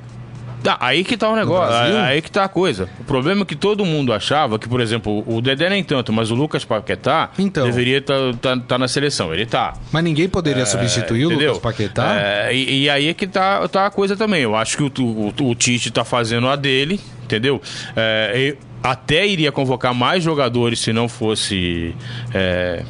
[0.65, 2.89] Tá, aí que tá o negócio, aí que tá a coisa.
[2.99, 6.31] O problema é que todo mundo achava que, por exemplo, o Dedé nem tanto, mas
[6.31, 7.67] o Lucas Paquetá Então.
[7.67, 9.35] deveria estar tá, tá na seleção.
[9.35, 9.75] Ele tá.
[9.93, 11.53] Mas ninguém poderia substituir o entendeu?
[11.53, 12.17] Lucas Paquetá?
[12.19, 14.41] É, e, e aí é que tá, tá a coisa também.
[14.41, 17.61] Eu acho que o, o, o Tite tá fazendo a dele, entendeu?
[17.95, 21.95] É, e- até iria convocar mais jogadores se não fosse
[22.35, 22.85] é,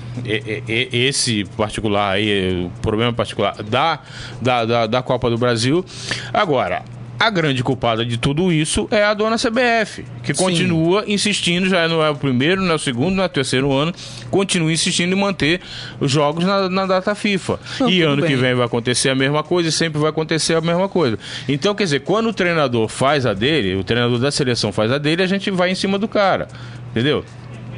[0.92, 4.00] esse particular aí, o problema particular da,
[4.42, 5.84] da, da, da Copa do Brasil.
[6.32, 6.82] Agora.
[7.18, 10.42] A grande culpada de tudo isso é a dona CBF, que Sim.
[10.42, 13.72] continua insistindo, já não é o primeiro, não é o segundo, não é o terceiro
[13.72, 13.92] ano,
[14.31, 15.61] continua insistindo em manter
[16.00, 17.59] os jogos na, na data FIFA.
[17.81, 18.37] Não, e ano que bem.
[18.37, 21.18] vem vai acontecer a mesma coisa e sempre vai acontecer a mesma coisa.
[21.48, 24.98] Então, quer dizer, quando o treinador faz a dele, o treinador da seleção faz a
[24.98, 26.48] dele, a gente vai em cima do cara.
[26.90, 27.24] Entendeu?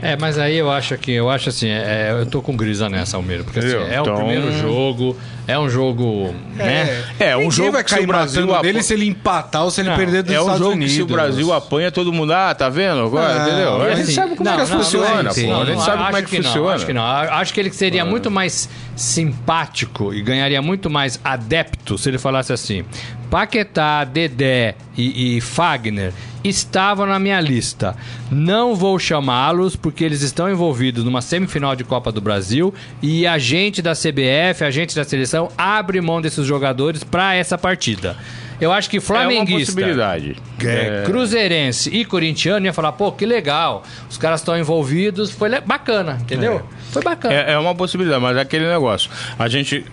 [0.02, 3.16] É, mas aí eu acho que eu acho assim, é, eu tô com grisa nessa,
[3.16, 5.16] Almeida, porque assim, é o Então- primeiro jogo,
[5.48, 7.04] é um jogo, né?
[7.18, 9.64] É, um Ninguém jogo vai que se cair o Brasil apo- dele se ele empatar
[9.64, 10.92] ou se ele Não, perder dos É um Estados jogo Unidos.
[10.92, 13.82] que se o Brasil apanha, todo mundo, ah, tá vendo agora, Não, entendeu?
[13.82, 15.54] A e gente assim, sabe como não, é que não, funciona, não, pô.
[15.54, 16.74] A gente sabe como é que, não, funciona.
[16.74, 17.02] acho que não.
[17.06, 22.52] Acho que ele seria muito mais simpático e ganharia muito mais adepto se ele falasse
[22.52, 22.84] assim:
[23.30, 26.12] Paquetá, Dedé e, e Fagner
[26.48, 27.96] estavam na minha lista.
[28.30, 33.38] Não vou chamá-los porque eles estão envolvidos numa semifinal de Copa do Brasil e a
[33.38, 38.16] gente da CBF, a gente da seleção, abre mão desses jogadores para essa partida.
[38.60, 40.36] Eu acho que É uma flamenguista, possibilidade.
[40.64, 41.02] É.
[41.04, 46.62] cruzeirense e corintiano ia falar, pô, que legal, os caras estão envolvidos, foi bacana, entendeu?
[46.90, 47.34] Foi bacana.
[47.34, 49.10] É, é uma possibilidade, mas é aquele negócio.
[49.38, 49.84] A gente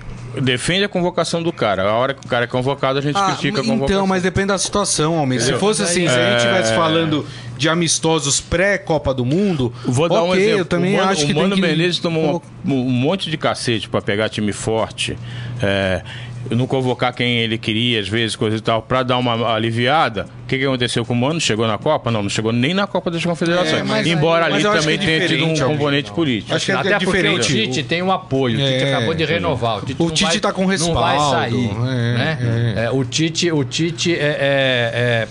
[0.41, 1.83] defende a convocação do cara.
[1.83, 3.95] A hora que o cara é convocado, a gente Ah, critica a convocação.
[3.97, 5.41] então, mas depende da situação, Almir.
[5.41, 6.37] Se fosse assim, se a gente É.
[6.37, 7.25] estivesse falando
[7.57, 10.59] de amistosos pré-Copa do Mundo, Vou dar um exemplo.
[10.59, 11.69] eu também o Mano, acho que o Mano tem que...
[11.69, 15.17] Menezes tomou um monte de cacete pra pegar time forte.
[15.61, 16.01] É,
[16.49, 20.27] não convocar quem ele queria, às vezes, coisa e tal, pra dar uma aliviada.
[20.43, 21.39] O que, que aconteceu com o Mano?
[21.39, 22.11] Chegou na Copa?
[22.11, 23.81] Não, não chegou nem na Copa das Confederações.
[23.81, 26.53] É, mas Embora mas ali eu acho também é tenha tido um componente político.
[26.53, 27.39] Acho que é, Até é porque diferente.
[27.53, 29.77] o Tite tem um apoio, o Tite É, acabou de renovar.
[29.77, 30.77] O Tite, O não Tite vai, tá com Não vai
[31.13, 31.69] respaldo, sair.
[31.69, 32.73] é, né?
[32.85, 35.27] É, o Tite, o Tite é, é- é,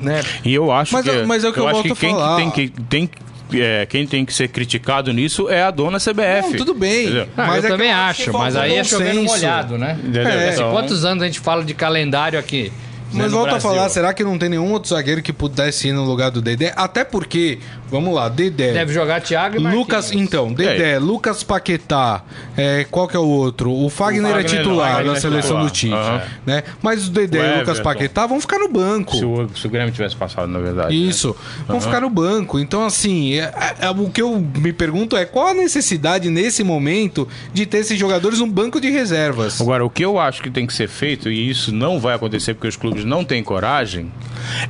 [0.00, 0.20] né?
[0.44, 1.10] E eu acho Mas que.
[1.10, 2.36] é- mas é o que eu acho volto que quem que falar.
[2.36, 2.68] tem que.
[2.68, 3.10] Tem,
[3.54, 6.50] é, quem tem que ser criticado nisso é a dona CBF.
[6.50, 7.04] Não, tudo bem.
[7.04, 7.28] Entendeu?
[7.36, 9.22] Ah, Mas eu é também acho mas aí é senso.
[9.24, 9.98] molhado, né?
[10.14, 10.48] É.
[10.48, 12.72] Assim, Então- quantos anos a gente fala de calendário aqui?
[13.12, 15.92] né, Mas volta a falar, será que não tem nenhum outro zagueiro que pudesse ir
[15.92, 16.72] no lugar do Dedé?
[16.76, 18.72] Até porque, vamos lá, Dedé.
[18.72, 22.22] Deve jogar Thiago e Lucas, então, Dedé, Lucas Paquetá,
[22.56, 23.72] é, qual que é o outro?
[23.72, 25.64] O Fagner, O é Fagner- titular Fagner da é seleção titular.
[25.66, 26.22] do Tite, Aham.
[26.46, 26.62] né?
[26.82, 27.80] Mas o Dedé O e o Lucas.
[27.80, 29.16] Paquetá vão ficar no banco.
[29.16, 30.88] Se o, se o Grêmio tivesse passado, na verdade.
[30.88, 30.94] né?
[31.08, 31.34] Isso,
[31.66, 32.58] vão ficar no banco.
[32.58, 37.28] Então, assim, é- é- o que eu me pergunto é qual a necessidade nesse momento
[37.52, 39.60] de ter esses jogadores no banco de reservas?
[39.60, 42.54] Agora, o que eu acho que tem que ser feito, e isso não vai acontecer
[42.54, 44.10] porque os clubes não têm coragem,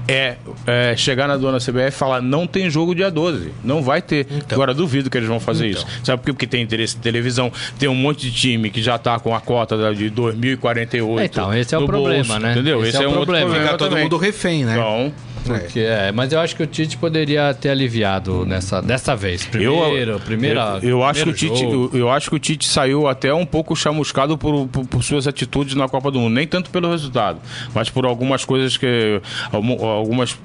[0.08, 3.52] é, é chegar na dona CBF e falar: não tem jogo dia 12.
[3.64, 4.26] Não vai ter.
[4.30, 4.56] Então.
[4.56, 5.86] Agora, duvido que eles vão fazer isso.
[6.04, 6.32] Sabe por quê?
[6.32, 9.40] Porque tem interesse em televisão, tem um monte de time que já tá com a
[9.40, 11.24] cota de 2048.
[11.24, 12.52] Então, esse é o problema, bolso, né?
[12.52, 12.80] Entendeu?
[12.80, 13.46] Esse Esse, é é, o um outro problema.
[13.46, 13.66] problema.
[13.66, 14.04] Fica todo também.
[14.04, 14.72] mundo refém, né?
[14.74, 15.12] Então,
[15.44, 19.44] Porque, é, mas eu acho que o Tite poderia ter aliviado nessa, dessa vez.
[19.46, 22.66] Primeiro, primeira, eu, eu acho que o primeiro Tite, eu, eu acho que o Tite
[22.68, 26.46] saiu até um pouco chamuscado por, por, por suas atitudes na Copa do Mundo, nem
[26.48, 27.38] tanto pelo resultado,
[27.72, 29.20] mas por algumas coisas que
[29.52, 30.36] algum- algumas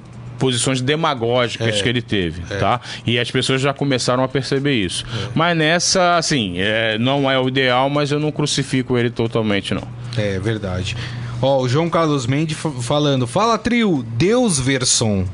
[0.42, 1.82] posições demagógicas É.
[1.82, 2.80] que ele teve, tá?
[3.06, 5.04] E as pessoas já começaram a perceber isso.
[5.36, 9.86] Mas nessa, assim, é, não é o ideal, mas eu não crucifico ele totalmente, não.
[10.18, 10.96] É verdade.
[11.40, 15.24] Ó, o João Carlos Mendes fa- falando: Fala, trio, Deus Verson.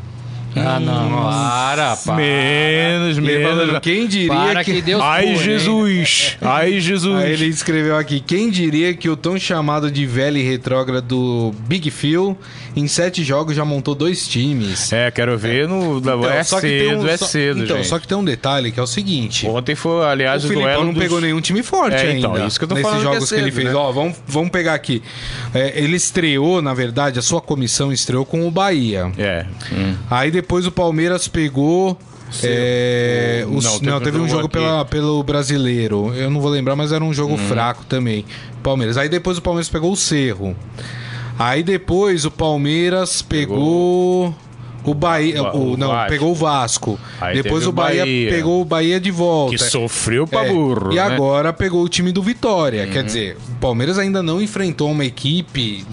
[0.57, 1.91] Ah, não, para.
[1.91, 2.17] rapaz.
[2.19, 3.79] Menos, Ele menos.
[3.81, 4.75] quem diria Para que...
[4.75, 5.37] que Deus Ai, hein?
[5.39, 6.37] Jesus!
[6.41, 7.17] Ai, Jesus!
[7.23, 11.91] Aí ele escreveu aqui, quem diria que o tão chamado de velho e retrógrado Big
[11.91, 12.37] Phil,
[12.75, 14.93] em sete jogos já montou dois times.
[14.93, 16.01] É, quero ver no.
[16.29, 17.87] é só que tem cedo, um- é só- cedo, Então, gente.
[17.89, 19.47] só que tem um detalhe que é o seguinte.
[19.47, 22.29] Ontem foi, aliás, o o, duelo não dos- pegou nenhum time forte É, ainda.
[22.29, 23.69] então, isso que eu tô nesses falando que é jogos que, ele cedo, fez.
[23.69, 23.75] né?
[23.75, 25.03] Ó, vamos, vamos pegar aqui.
[25.55, 29.11] É, ele estreou, na verdade, a sua comissão estreou com o Bahia.
[29.19, 29.45] É.
[29.73, 29.95] hum.
[30.11, 31.97] Aí depois o Palmeiras pegou.
[32.43, 34.59] é, O- os- não, não, teve teve, um um jogo aqui.
[34.59, 36.13] Pela, pelo brasileiro.
[36.15, 38.25] Eu não vou lembrar, mas era um jogo fraco também.
[38.63, 38.97] Palmeiras.
[38.99, 40.55] Aí depois o Palmeiras pegou o Cerro.
[41.39, 44.35] Aí depois o Palmeiras pegou.
[44.85, 45.43] O Bahia.
[45.43, 46.09] O, o não, Vasco.
[46.11, 46.99] pegou o Vasco.
[47.21, 48.31] Aí depois teve o o Bahia, Bahia.
[48.31, 49.57] pegou o Bahia de volta.
[49.57, 50.93] Que sofreu pra É, burro.
[50.93, 51.01] E né?
[51.01, 52.85] agora pegou o time do Vitória.
[52.85, 52.91] Uhum.
[52.93, 55.85] Quer dizer, o Palmeiras ainda não enfrentou uma equipe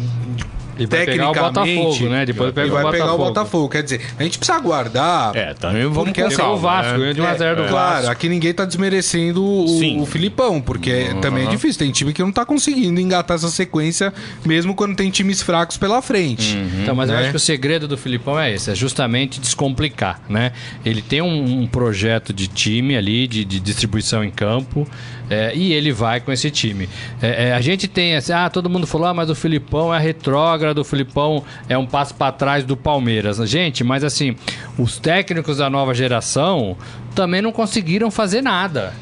[0.77, 1.33] E vai pegar o.
[1.33, 2.25] Botafogo, né?
[2.25, 3.69] Depois e pega vai o pegar o Botafogo.
[3.69, 5.35] Quer dizer, a gente precisa aguardar.
[5.35, 7.13] É, também vamos Porque assim, calma, o Vasco né?
[7.13, 11.45] de 1 a 0 do Claro, aqui ninguém tá desmerecendo o, o Filipão, porque também
[11.45, 11.79] é difícil.
[11.79, 14.13] Tem time que não tá conseguindo engatar essa sequência,
[14.45, 16.57] mesmo quando tem times fracos pela frente.
[16.81, 17.21] Então, mas eu né?
[17.21, 20.51] acho que o segredo do Filipão é esse, é justamente descomplicar, né?
[20.85, 24.87] Ele tem um, um projeto de time ali, de, de distribuição em campo,
[25.29, 26.87] é, e ele vai com esse time.
[27.21, 29.99] É, é, a gente tem assim, ah, todo mundo falou, ah, mas o Filipão é
[29.99, 33.37] retrógrado, o Filipão é um passo para trás do Palmeiras.
[33.49, 34.35] Gente, mas assim,
[34.77, 36.77] os técnicos da nova geração
[37.13, 38.93] também não conseguiram fazer nada.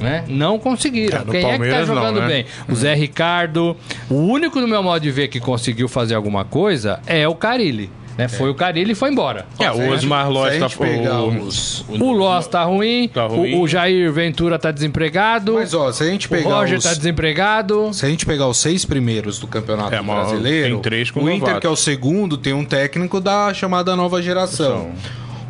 [0.00, 0.24] Né?
[0.28, 1.20] Não conseguiram.
[1.20, 2.26] É, Quem é que tá Palmeiras não, jogando né?
[2.26, 2.46] bem?
[2.68, 3.76] O Zé Ricardo.
[4.08, 7.90] O único, no meu modo de ver, que conseguiu fazer alguma coisa é o Carilli.
[8.18, 8.26] Né?
[8.26, 9.46] Foi o Carilli e foi embora.
[9.60, 13.54] É, o Osmar Loz tá pegar o- os- O Loss tá ruim, Tá ruim.
[13.54, 16.84] O, o Jair Ventura tá desempregado, Mas ó, se a gente o pegar Roger os...
[16.84, 17.94] tá desempregado.
[17.94, 21.30] Se a gente pegar os seis primeiros do campeonato É, brasileiro, tem três com o
[21.30, 21.60] Inter, novato.
[21.60, 24.90] que é o segundo, tem um técnico da chamada nova geração.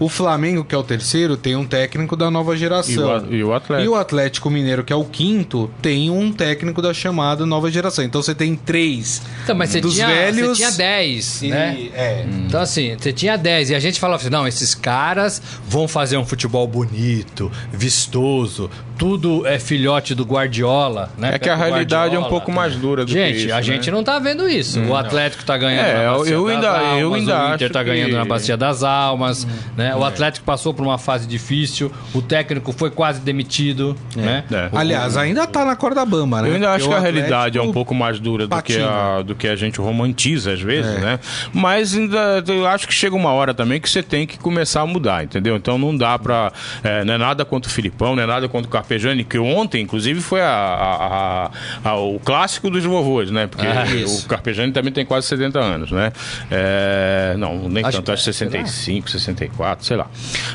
[0.00, 3.26] O Flamengo, que é o terceiro, tem um técnico da nova geração.
[3.28, 3.84] E o- e o Atlético.
[3.86, 8.04] E o Atlético Mineiro, que é o quinto, tem um técnico da chamada nova geração.
[8.04, 11.88] Então você tem três Então, mas você dos tinha, velhos você tinha 10, e- né?
[11.94, 12.24] É.
[12.46, 16.16] Então, assim, você tinha 10 e a gente falava assim: não, esses caras vão fazer
[16.16, 21.30] um futebol bonito, vistoso, tudo é filhote do Guardiola, né?
[21.34, 23.56] É que a Pega realidade é um pouco mais dura do Gente, que isso, a
[23.56, 23.62] né?
[23.62, 24.80] gente não tá vendo isso.
[24.82, 27.64] O Atlético tá ganhando É, na Bacia eu das ainda- Almas, eu ainda o Inter
[27.66, 29.87] acho tá ganhando que- na Bacia das Almas, né?
[29.94, 34.44] O Atlético passou por uma fase difícil, o técnico foi quase demitido, né?
[34.50, 34.68] É.
[34.72, 36.48] Aliás, ainda tá na corda bamba, né?
[36.50, 39.22] Eu ainda acho Porque que a realidade é um pouco mais dura do que, a,
[39.22, 41.00] do que a gente romantiza às vezes, É.
[41.00, 41.20] né?
[41.52, 44.86] Mas ainda eu acho que chega uma hora também que você tem que começar a
[44.86, 45.56] mudar, entendeu?
[45.56, 46.52] Então não dá pra.
[46.82, 49.82] É, não é nada contra o Filipão, não é nada contra o Carpejani, que ontem,
[49.82, 51.50] inclusive, foi a, a-
[51.84, 53.46] a- a- o clássico dos vovôs, né?
[53.46, 54.28] Porque Ah, o.
[54.28, 56.12] Carpejani também tem quase 70 anos, né?
[56.50, 60.06] É, não, nem Acho tanto, que- acho 65, 64, sei lá.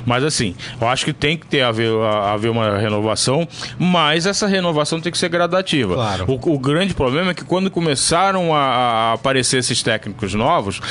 [0.06, 5.00] Mas assim, eu acho que tem que ter haver, haver uma renovação, mas essa renovação
[5.00, 5.96] tem que ser gradativa.
[5.96, 6.26] Claro.
[6.28, 10.82] O, o grande problema é que quando começaram a, a aparecer esses técnicos novos,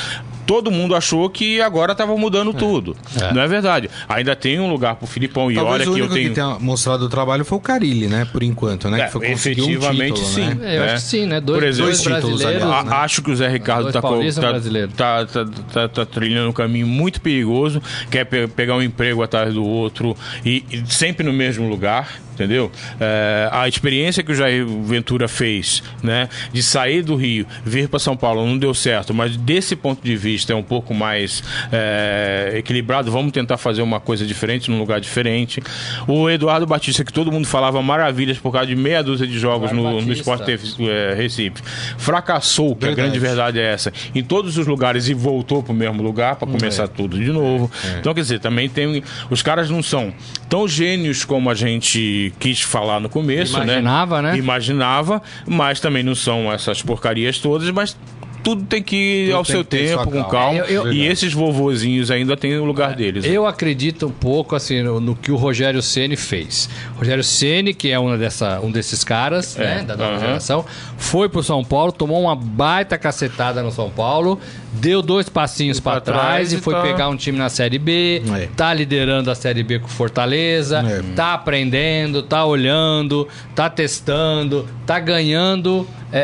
[0.46, 2.96] todo mundo achou que agora estava mudando tudo.
[3.35, 3.88] Não é verdade.
[4.09, 6.28] Ainda tem um lugar pro Filipão e Talvez olha o que eu único tenho.
[6.31, 8.26] que tenha mostrado o trabalho foi o Carilli, né?
[8.31, 9.02] Por enquanto, né?
[9.02, 10.55] É, que foi conseguiu um efetivamente título, sim.
[10.55, 10.74] né?
[10.74, 10.92] É, eu né?
[10.92, 11.40] acho que sim, né?
[11.40, 12.92] Dois, Por exemplo, dois títulos, aliás, né?
[12.92, 14.52] Acho que o Zé Ricardo Dois tá,
[14.96, 19.55] tá, tá, tá- tá trilhando um caminho muito perigoso, quer pe- pegar um emprego atrás
[19.55, 22.70] do outro e, e sempre no mesmo lugar, entendeu?
[23.00, 27.98] É, a experiência que o Jair Ventura fez, né, de sair do Rio, vir para
[27.98, 32.55] São Paulo, não deu certo, mas desse ponto de vista é um pouco mais é,
[32.57, 33.11] equilibrado.
[33.11, 35.62] Vamos tentar fazer uma coisa diferente num lugar diferente.
[36.07, 39.73] O Eduardo Batista, que todo mundo falava maravilhas por causa de meia dúzia de jogos
[39.73, 40.12] no, no.
[40.12, 41.62] Sport é, Recife,
[41.99, 43.09] fracassou, que a Verdade.
[43.09, 46.87] grande verdade é essa, em todos os lugares e voltou pro mesmo lugar para começar
[46.88, 47.71] tudo de novo.
[47.99, 49.03] Então, quer dizer, também tem.
[49.31, 50.12] Os caras não são
[50.49, 54.37] tão gênios como a gente quis falar no começo, Imaginava, né?
[54.37, 57.97] Imaginava, mas também não são essas porcarias todas, mas.
[58.42, 60.28] Tudo tem que ir Tudo ao seu tempo, com calma.
[60.28, 60.59] calma.
[60.59, 63.24] É, eu- eu- e esses vovozinhos ainda têm o lugar deles.
[63.24, 66.68] Eu acredito um pouco assim no, no que o Rogério Ceni fez.
[66.96, 70.64] Rogério Ceni, que é uma dessa, um desses caras, É, né, da nova geração,
[70.96, 74.40] foi pro São Paulo, tomou uma baita cacetada no São Paulo,
[74.72, 77.78] deu dois passinhos pra para trás trás e foi tá- pegar um time na Série
[77.78, 78.48] B, É.
[78.57, 81.02] tá liderando a Série B com Fortaleza, É.
[81.14, 86.22] tá aprendendo, tá olhando, tá testando, tá ganhando, é, é,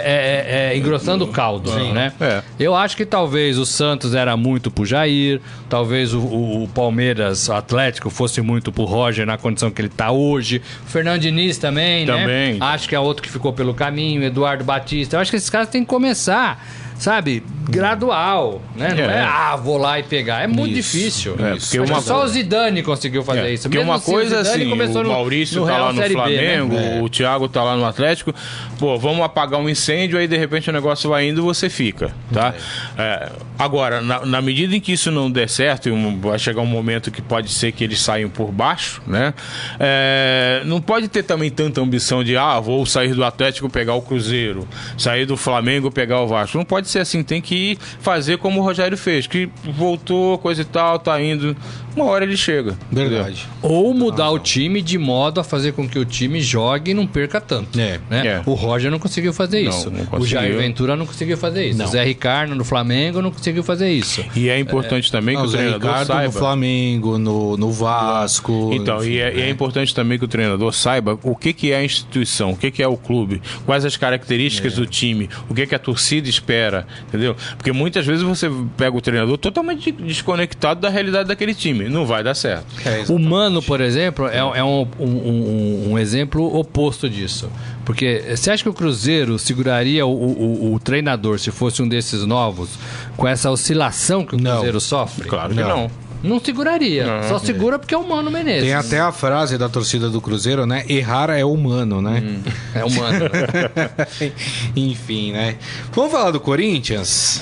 [0.70, 2.07] é, é, engrossando o caldo, né?
[2.20, 2.42] É.
[2.58, 7.48] Eu acho que talvez o Santos era muito pro Jair, talvez o, o- o Palmeiras,
[7.48, 10.62] o Atlético, fosse muito pro Roger na condição que ele tá hoje.
[10.86, 12.54] O Fernando Diniz também, Também.
[12.54, 12.58] né?
[12.60, 15.16] Acho que é outro que ficou pelo caminho, Eduardo Batista.
[15.16, 16.64] Eu acho que esses caras têm que começar
[16.98, 18.88] sabe, gradual, né?
[18.94, 19.20] Não é, É.
[19.22, 20.42] ah, vou lá e pegar.
[20.42, 20.96] É muito Isso.
[20.96, 21.36] difícil.
[21.38, 21.66] É, Isso.
[21.70, 23.62] porque uma que só o Zidane conseguiu fazer É, isso.
[23.64, 25.98] porque Mesmo uma assim, coisa assim, começou o no- Maurício no tá Real lá no
[26.02, 26.56] Série B, né?
[26.58, 27.02] Flamengo, É.
[27.02, 28.34] o Thiago tá lá no Atlético.
[28.78, 32.54] Pô, vamos apagar um incêndio, aí de repente o negócio vai indo você fica, tá?
[32.96, 37.10] É, agora, na, na medida em que isso não der certo, vai chegar um momento
[37.10, 39.34] que pode ser que eles saiam por baixo, né?
[39.78, 44.02] É, não pode ter também tanta ambição de, ah, vou sair do Atlético pegar o
[44.02, 46.56] Cruzeiro, sair do Flamengo pegar o Vasco.
[46.58, 50.64] Não pode ser assim, tem que fazer como o Rogério fez, que voltou, coisa e
[50.64, 51.56] tal, tá indo.
[51.98, 52.76] Uma hora ele chega.
[52.92, 53.10] entendeu?
[53.10, 53.46] Verdade.
[53.62, 57.06] Ou mudar o time de modo a fazer com que o time jogue e não
[57.06, 57.78] perca tanto.
[57.78, 57.98] É.
[58.08, 58.26] né?
[58.26, 58.42] É.
[58.46, 59.90] O Roger não conseguiu fazer Não, isso.
[59.90, 60.26] não o conseguiu.
[60.40, 61.78] Jair Ventura não conseguiu fazer isso.
[61.78, 61.86] Não.
[61.86, 64.24] O Zé Ricardo no Flamengo não conseguiu fazer isso.
[64.36, 66.24] E é importante também Não, que o o Zé treinador Ricardo saiba.
[66.24, 68.70] no Flamengo, no, no Vasco.
[68.72, 69.50] Então, enfim, e, é, e é né?
[69.50, 72.82] importante também que o treinador saiba o que, que é a instituição, o que, que
[72.82, 77.34] é o clube, quais as características do time, o que, que a torcida espera, entendeu?
[77.56, 81.87] Porque muitas vezes você pega o treinador totalmente desconectado da realidade daquele time.
[81.88, 82.66] Não vai dar certo.
[82.84, 87.48] É, O Mano, por exemplo, é, é um, um- um- um exemplo oposto disso.
[87.84, 92.24] Porque você acha que o Cruzeiro seguraria o, o- o treinador se fosse um desses
[92.24, 92.70] novos
[93.16, 94.52] com essa oscilação que o Não.
[94.56, 95.28] Cruzeiro sofre?
[95.28, 95.68] Claro que Não.
[95.68, 95.90] não.
[96.20, 97.06] Não seguraria.
[97.28, 98.64] Só segura porque é o Mano Menezes.
[98.64, 100.84] Tem até a frase da torcida do Cruzeiro, né?
[100.88, 102.40] Errar é humano, né?
[102.74, 103.26] É o Mano.
[104.74, 105.56] Enfim, né?
[105.92, 107.40] Vamos falar do Corinthians?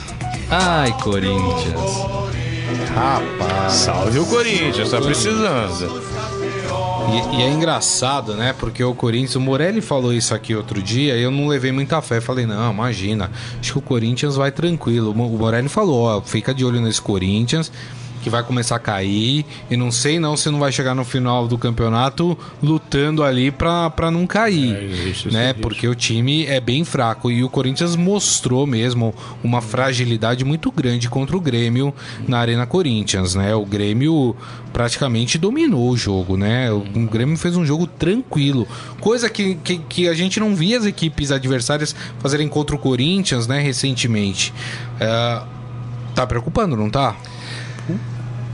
[0.50, 1.90] Ai, Corinthians.
[2.94, 3.72] Rapaz.
[3.72, 6.02] Salve o Corinthians, tá precisando.
[7.08, 8.52] E, e é engraçado, né?
[8.58, 12.02] Porque o Corinthians, o Morelli falou isso aqui outro dia e eu não levei muita
[12.02, 12.20] fé.
[12.20, 15.12] Falei, não, imagina, acho que o Corinthians vai tranquilo.
[15.12, 17.70] O Morelli falou, ó, fica de olho nesse Corinthians,
[18.26, 19.46] que vai começar a cair.
[19.70, 23.88] E não sei não se não vai chegar no final do campeonato lutando ali pra,
[23.88, 24.74] pra não cair.
[24.74, 25.46] É, existe né?
[25.48, 25.60] risco.
[25.60, 27.30] Porque o time é bem fraco.
[27.30, 31.94] E o Corinthians mostrou mesmo uma fragilidade muito grande contra o Grêmio
[32.26, 33.54] na Arena Corinthians, né?
[33.54, 34.34] O Grêmio
[34.72, 36.72] praticamente dominou o jogo, né?
[36.72, 38.66] O, o Grêmio fez um jogo tranquilo.
[39.00, 43.46] Coisa que, que, que a gente não via as equipes adversárias fazerem contra o Corinthians,
[43.46, 43.60] né?
[43.60, 44.52] Recentemente.
[44.98, 45.42] É,
[46.12, 47.14] tá preocupando, não tá?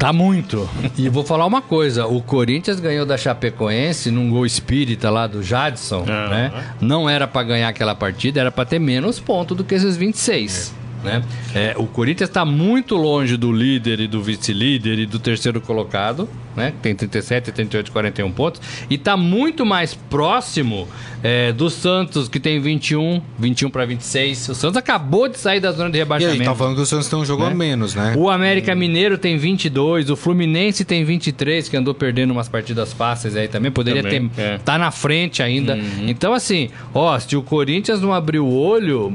[0.03, 0.69] Tá muito.
[0.99, 5.45] E vou falar uma coisa: o Corinthians ganhou da Chapecoense num gol espírita lá do
[5.45, 6.29] Jadson, Aham.
[6.29, 6.53] né?
[6.81, 10.75] Não era pra ganhar aquela partida, era pra ter menos pontos do que esses 26.
[11.03, 11.23] Né?
[11.55, 16.29] É, o Corinthians está muito longe do líder e do vice-líder e do terceiro colocado,
[16.57, 16.71] né?
[16.71, 20.87] que tem 37, 38, 41 pontos, e está muito mais próximo
[21.23, 24.49] é, do Santos, que tem 21, 21 para 26.
[24.51, 26.41] O Santos acabou de sair da zona de E rebaixamento.
[26.41, 27.51] aí, tá falando que o Santos tem um jogo Né?
[27.51, 28.15] a menos, né?
[28.17, 33.37] O América Mineiro tem 22, o Fluminense tem 23, que andou perdendo umas partidas fáceis
[33.37, 33.71] aí também.
[33.73, 34.41] Poderia Também, ter.
[34.41, 34.59] é.
[34.59, 35.77] Tá na frente ainda.
[36.07, 39.13] Então, assim, ó, se o Corinthians não abrir o olho.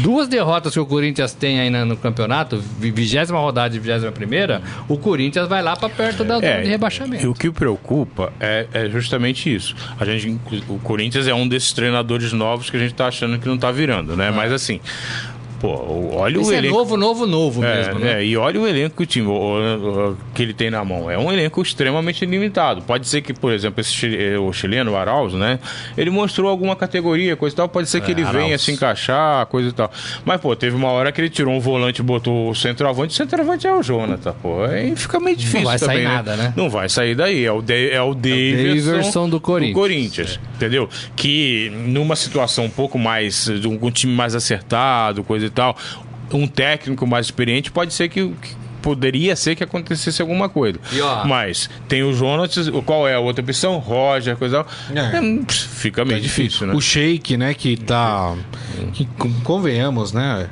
[0.00, 4.62] Duas derrotas que o Corinthians tem aí no campeonato, vi- vigésima rodada e vigésima primeira,
[4.88, 7.30] o Corinthians vai lá pra perto da zona de e rebaixamento.
[7.30, 9.74] o que o preocupa é, é justamente isso.
[10.00, 13.46] A gente, o Corinthians é um desses treinadores novos que a gente tá achando que
[13.48, 14.30] não tá virando, né?
[14.30, 14.80] Mas assim,
[15.62, 16.74] pô, olha o Esse é elenco.
[16.76, 18.14] novo, novo, novo É, mesmo, né?
[18.20, 19.32] é, e olha o elenco que o time o-
[20.10, 21.10] o- que ele tem na mão.
[21.10, 22.82] É um elenco extremamente limitado.
[22.82, 25.58] Pode ser que, por exemplo, esse eh, o chileno, o Arauz, né?
[25.96, 27.68] Ele mostrou alguma categoria, coisa e tal.
[27.68, 28.62] Pode ser que É, ele venha Arauz.
[28.62, 29.90] se encaixar, coisa e tal.
[30.24, 33.14] Mas, pô, teve uma hora que ele tirou um volante e botou o centroavante.
[33.14, 34.64] O centroavante é o Jonathan, pô.
[34.64, 36.52] Aí fica meio difícil vai sair também, nada, né?
[36.56, 37.44] Não vai sair daí.
[37.44, 39.74] É o, de, é o Davidson, Davidson do Corinthians.
[39.78, 40.88] Corinthians, entendeu?
[41.14, 45.76] Que numa situação um pouco mais, de um, um time mais acertado, coisa e tal,
[46.32, 50.78] um técnico mais experiente, pode ser que, que poderia ser que acontecesse alguma coisa.
[51.00, 53.78] Ó, Mas tem o Jonas, qual é a outra opção?
[53.78, 54.66] Roger, coisa.
[54.92, 54.98] É.
[54.98, 56.74] É, fica meio difícil, né?
[56.74, 58.34] O Sheik, né, que tá.
[58.92, 60.48] Que, con- convenhamos, né?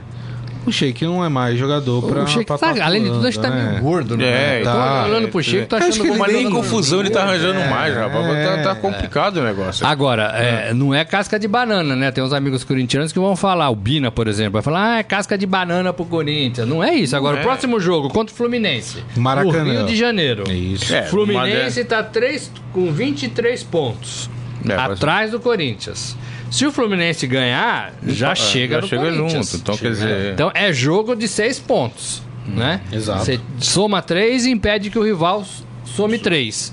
[0.66, 2.23] O Sheik não é mais jogador pra.
[2.23, 3.70] o Sheik pra tá, além de tudo, acho que tá né?
[3.70, 4.61] meio gordo, né?
[4.61, 5.05] É, Tô tá.
[5.07, 8.27] olhando pro Chico, tô Acho achando que Mas nem confusão ele tá arranjando mais, rapaz.
[8.27, 8.75] Tá, tá é.
[8.75, 9.87] complicado o negócio.
[9.87, 12.11] Agora, é, não é casca de banana, né?
[12.11, 15.03] Tem uns amigos corintianos que vão falar, o Bina, por exemplo, vai falar, ah, é
[15.03, 16.68] casca de banana pro Corinthians.
[16.68, 17.16] Não é isso.
[17.16, 17.40] Agora, é.
[17.40, 19.03] o próximo jogo contra o Fluminense.
[19.16, 19.73] Maracanã.
[19.73, 20.44] Rio de Janeiro.
[20.49, 20.94] É isso.
[20.94, 24.29] É, Fluminense tá três, com 23 pontos.
[24.64, 26.16] É, mas- atrás do Corinthians.
[26.50, 29.56] Se o Fluminense ganhar, já É, chega já no chega junto.
[29.56, 30.32] Então, quer dizer.
[30.34, 32.80] Então é jogo de seis pontos, né?
[32.92, 33.24] exato.
[33.24, 35.44] Você soma três e impede que o rival
[35.84, 36.72] some três.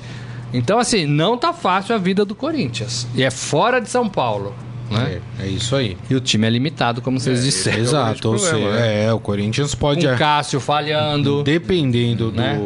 [0.53, 3.05] Então, assim, não tá fácil a vida do Corinthians.
[3.13, 4.55] E é fora de São Paulo,
[4.89, 5.19] né?
[5.39, 5.97] É, é isso aí.
[6.09, 7.79] E o time é limitado, como vocês disseram.
[7.79, 8.29] Exato.
[8.29, 10.07] Ou problema, seja, é, o Corinthians pode.
[10.07, 11.43] O Cássio falhando.
[11.43, 12.59] Dependendo do, Né?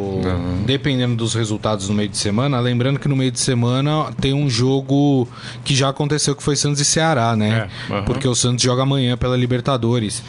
[0.66, 4.48] dependendo dos resultados no meio de semana, lembrando que no meio de semana tem um
[4.48, 5.28] jogo
[5.64, 7.68] que já aconteceu que foi Santos e Ceará, né?
[7.90, 8.00] É.
[8.02, 10.22] Porque o Santos joga amanhã pela Libertadores.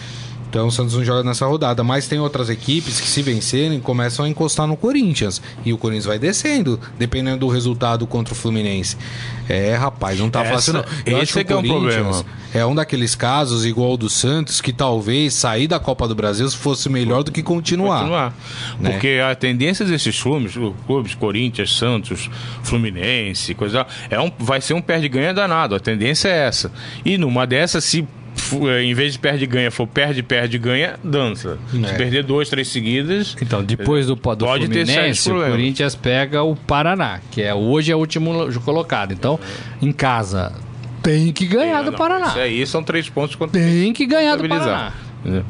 [0.53, 1.83] Então o Santos não joga nessa rodada.
[1.83, 5.41] Mas tem outras equipes que, se vencerem, começam a encostar no Corinthians.
[5.65, 8.95] E o Corinthians vai descendo, dependendo do resultado contra o Fluminense.
[9.49, 10.85] É, rapaz, não tá Essa- fácil não.
[11.07, 12.25] Eu esse é que é o um Corinthians problema.
[12.53, 16.47] é um daqueles casos, igual o do Santos, que talvez sair da Copa do Brasil
[16.51, 17.97] fosse melhor do que continuar.
[18.01, 18.33] continuar.
[18.79, 18.91] né?
[18.91, 20.53] Porque a tendência desses clubes,
[20.85, 22.29] clubes Corinthians, Santos,
[22.61, 25.73] Fluminense, coisa, é um, vai ser um perde-ganha danado.
[25.73, 26.71] A tendência é essa.
[27.03, 28.07] E numa dessas, se
[28.81, 31.57] em vez de perde-ganha for perde, perde, ganha, dança.
[31.73, 31.87] É.
[31.87, 33.35] Se perder duas, três seguidas.
[33.41, 35.35] Então, depois do, do Pode Fluminense, o.
[35.35, 39.13] Corinthians pega o Paraná, que é hoje é o último colocado.
[39.13, 39.39] Então,
[39.81, 40.53] em casa,
[41.01, 42.27] tem que ganhar do Não, Paraná.
[42.27, 44.93] Isso aí são três pontos contra Tem que ganhar do Paraná.
[45.23, 45.43] Né?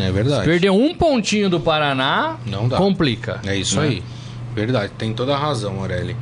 [0.00, 0.44] É verdade.
[0.44, 2.76] Perder um pontinho do Paraná, Não dá.
[2.76, 3.40] complica.
[3.44, 3.88] É isso né?
[3.88, 4.02] aí.
[4.54, 6.16] Verdade, tem toda a razão, Morelli.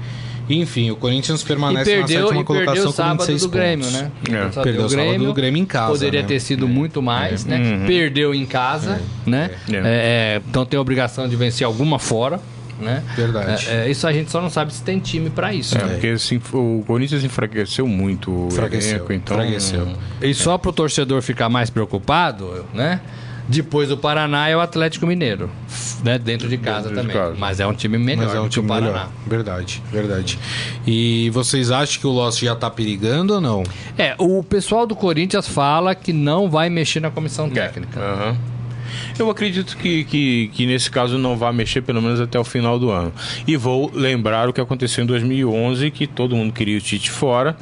[0.54, 3.42] Enfim, o Corinthians E permanece na perdeu, sétima e colocação perdeu o com sábado 26
[3.42, 4.00] do Grêmio, pontos.
[4.00, 4.10] né?
[4.28, 4.62] É.
[4.62, 6.28] Perdeu deu o sábado do Grêmio em casa, Poderia né?
[6.28, 7.84] ter sido muito mais, né?
[7.86, 9.50] Perdeu em casa, né?
[9.70, 9.76] É.
[9.76, 12.40] É, é, então tem a obrigação de vencer alguma fora,
[12.80, 13.02] né?
[13.14, 13.68] Verdade.
[13.68, 15.76] É, é, isso a gente só não sabe se tem time pra isso.
[15.76, 15.92] É, né?
[15.92, 19.88] porque assim, o Corinthians enfraqueceu muito o Enfraqueceu, elenco, então enfraqueceu.
[20.20, 23.00] E só pro torcedor ficar mais preocupado, né?
[23.48, 25.50] Depois do Paraná é o Atlético Mineiro,
[26.04, 26.18] né?
[26.18, 27.16] Dentro de casa Dentro de também.
[27.16, 27.36] casa.
[27.38, 28.86] Mas é um time melhor Mas é um do que time o Paraná.
[28.92, 29.08] melhor.
[29.26, 30.38] Verdade, verdade.
[30.86, 33.62] E vocês acham que o Lost já tá perigando ou não?
[33.98, 37.98] É, o pessoal do Corinthians fala que não vai mexer na comissão técnica.
[38.00, 38.36] Aham.
[39.18, 42.78] Eu acredito que, que, que nesse caso não vai mexer pelo menos até o final
[42.78, 43.12] do ano.
[43.46, 47.56] E vou lembrar o que aconteceu em 2011, que todo mundo queria o Tite fora.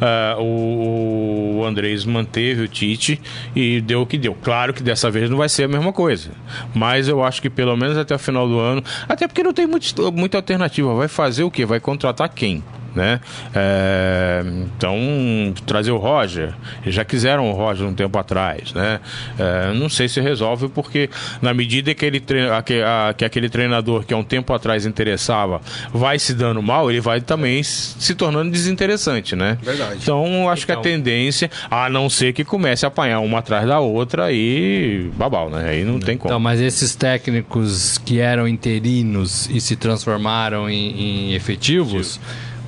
[0.00, 3.20] Ah, o, Andrés manteve o Tite
[3.54, 4.36] e deu o que deu.
[4.42, 6.30] Claro que dessa vez não vai ser a mesma coisa.
[6.74, 8.82] Mas eu acho que pelo menos até o final do ano.
[9.08, 10.94] Até porque não tem muito, muita alternativa.
[10.94, 11.64] Vai fazer o quê?
[11.64, 12.62] Vai contratar quem?
[12.94, 13.20] Né?
[13.54, 14.42] É,
[14.76, 14.96] então,
[15.66, 19.00] trazer o Roger, eles já quiseram o Roger um tempo atrás, né?
[19.38, 21.08] É, não sei se resolve, porque
[21.42, 24.86] na medida que, ele treina, que, a- que aquele treinador que há um tempo atrás
[24.86, 25.60] interessava
[25.92, 29.58] vai se dando mal, ele vai também se tornando desinteressante, né?
[29.62, 29.98] Verdade.
[30.02, 33.66] Então, acho que Então- a tendência, a não ser que comece a apanhar uma atrás
[33.66, 35.68] da outra e babau, né?
[35.70, 36.30] Aí não tem como.
[36.30, 42.20] Então, mas esses técnicos que eram interinos e se transformaram em, em efetivos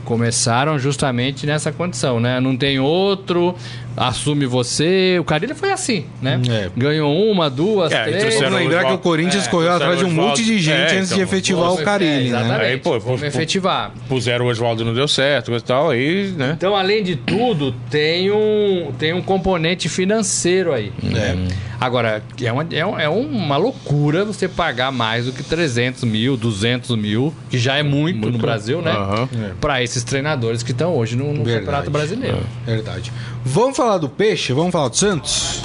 [0.07, 2.41] começaram justamente nessa condição, né?
[2.41, 3.55] Não tem outro,
[3.97, 5.17] assume você.
[5.21, 6.41] O Carilho foi assim, né?
[6.49, 6.71] É.
[6.77, 8.35] Ganhou uma, duas, É, três.
[8.41, 11.09] Vamos lembrar que o Corinthians É, correu atrás de um monte de gente É, antes
[11.09, 12.39] de então, efetivar o Carilli, é, né?
[12.41, 12.65] exatamente.
[12.65, 13.93] Aí, pô, Vamos efetivar.
[14.09, 16.55] Puseram o Oswaldo não deu certo, e tal, aí, né?
[16.57, 20.93] Então, além de tudo, tem um, tem um componente financeiro aí.
[21.03, 21.37] né?
[21.81, 26.97] Agora, é uma, é, é uma loucura você pagar mais do que 300 mil, 200
[26.97, 28.91] mil, que já é muito, no Brasil, né?
[28.93, 29.29] Aham.
[29.61, 31.45] Para esses treinadores que estão hoje no, no.
[31.45, 32.39] Campeonato Brasileiro.
[32.65, 33.13] Verdade.
[33.45, 34.53] Vamos falar do Peixe?
[34.53, 35.63] Vamos falar do Santos?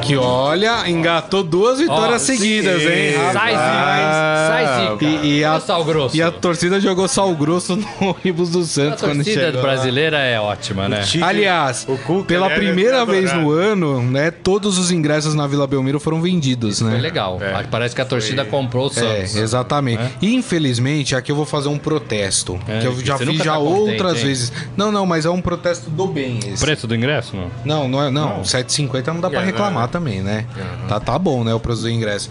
[0.00, 2.88] Que olha, engatou duas vitórias seguidas, sim.
[2.88, 3.14] hein?
[3.32, 5.04] Sai sai zica.
[5.04, 6.16] E, e a, sal grosso.
[6.16, 9.60] e a torcida jogou sal grosso no ônibus do A Santos quando torcida chegou.
[9.60, 9.62] lá.
[9.62, 11.04] brasileira é ótima, né?
[11.22, 11.86] Aliás,
[12.26, 16.80] pela é primeira vez no ano, né, todos os ingressos na Vila Belmiro foram vendidos,
[16.80, 16.90] né?
[16.92, 17.38] Foi legal.
[17.40, 17.62] É.
[17.70, 19.36] Parece que a torcida comprou o Santos.
[19.36, 20.02] É, exatamente.
[20.20, 22.58] E infelizmente, aqui eu vou fazer um protesto.
[22.66, 24.24] É, que eu já fiz já tá contente, outras hein?
[24.24, 24.52] vezes.
[24.76, 26.64] Não, não, mas é um protesto do bem esse.
[26.64, 27.50] Preço do ingresso, não?
[27.64, 28.42] Não, não é, não.
[28.42, 30.46] 7,50 não dá pra É, reclamar não, também, né?
[30.88, 32.30] Tá, tá bom, né, o preço do ingresso.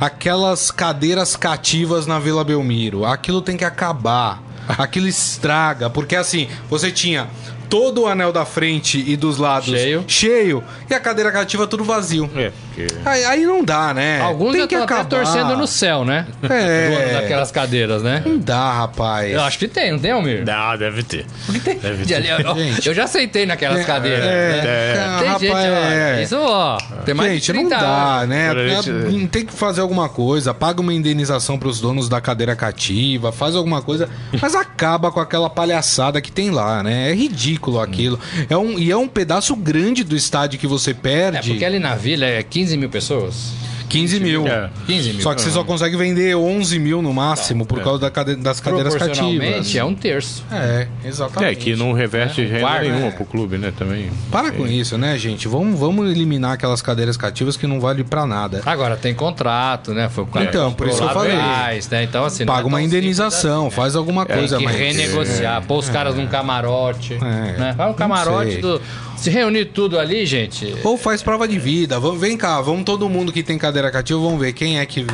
[0.00, 4.42] Aquelas cadeiras cativas na Vila Belmiro, aquilo tem que acabar.
[4.68, 7.26] Aquilo estraga, porque assim, você tinha
[7.68, 10.04] todo o anel da frente e dos lados Cheio.
[10.06, 12.30] cheio e a cadeira cativa tudo vazio.
[12.34, 12.86] É, porque...
[13.04, 14.20] Aí, aí não dá, né?
[14.20, 15.24] Alguns tem já que estão até acabar.
[15.32, 16.26] torcendo no céu, né?
[16.48, 16.88] É.
[17.08, 18.22] Dono daquelas cadeiras, né?
[18.24, 19.30] Não dá, rapaz.
[19.32, 20.44] Eu acho que tem, não tem, Almir?
[20.46, 21.26] Não, deve ter.
[21.44, 22.54] Porque tem Deve gente ali, ó.
[22.88, 24.24] Eu já aceitei naquelas cadeiras.
[24.24, 24.58] né?
[24.64, 26.22] é, Tem rapaz, gente, ó, é.
[26.22, 28.28] isso, ó, tem mais Gente, de não 30 dá, anos.
[28.28, 28.82] né?
[28.82, 33.54] Gente- Tem que fazer alguma coisa, paga uma indenização pros donos da cadeira cativa, faz
[33.54, 34.08] alguma coisa,
[34.40, 37.10] mas acaba com aquela palhaçada que tem lá, né?
[37.10, 38.18] É ridículo aquilo.
[38.48, 41.50] É um, e é um pedaço grande do estádio que você É, perde.
[41.50, 43.52] porque ali na vila é 15 mil pessoas.
[43.88, 44.46] 15 mil.
[44.46, 44.70] É.
[44.86, 45.22] 15 mil.
[45.22, 48.60] Só que você só consegue vender 11 mil no máximo por causa da cade- das
[48.60, 49.74] cadeiras cativas.
[49.74, 50.44] é um terço.
[50.50, 51.56] É, É, exatamente.
[51.56, 53.10] que não reverte renda guarda, nenhuma né?
[53.12, 54.10] pro clube, né, também.
[54.30, 55.48] Para com isso, né, gente?
[55.48, 58.62] Vamos, vamos eliminar aquelas cadeiras cativas que não valem pra nada.
[58.66, 60.08] Agora tem contrato, né?
[60.08, 61.36] Foi o cara Então, por isso que eu falei.
[61.36, 62.04] né?
[62.04, 64.38] Então, assim, não Paga é uma indenização, simples faz alguma assim, né?
[64.38, 64.80] coisa, Tem que mas.
[64.80, 67.14] renegociar, pôr os caras num camarote.
[67.14, 67.18] É.
[67.58, 67.74] Né?
[67.76, 68.80] Vai um camarote do.
[69.20, 70.76] Se reunir tudo ali, gente.
[70.84, 71.98] Ou faz prova de vida.
[72.16, 75.04] Vem cá, vamos todo mundo que tem cadeira cativa, vamos ver quem é que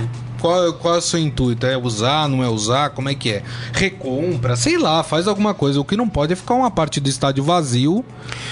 [0.44, 1.64] qual, qual é o seu intuito?
[1.66, 2.90] É usar, não é usar?
[2.90, 3.42] Como é que é?
[3.72, 5.80] Recompra, sei lá, faz alguma coisa.
[5.80, 8.04] O que não pode é ficar uma parte do estádio vazio,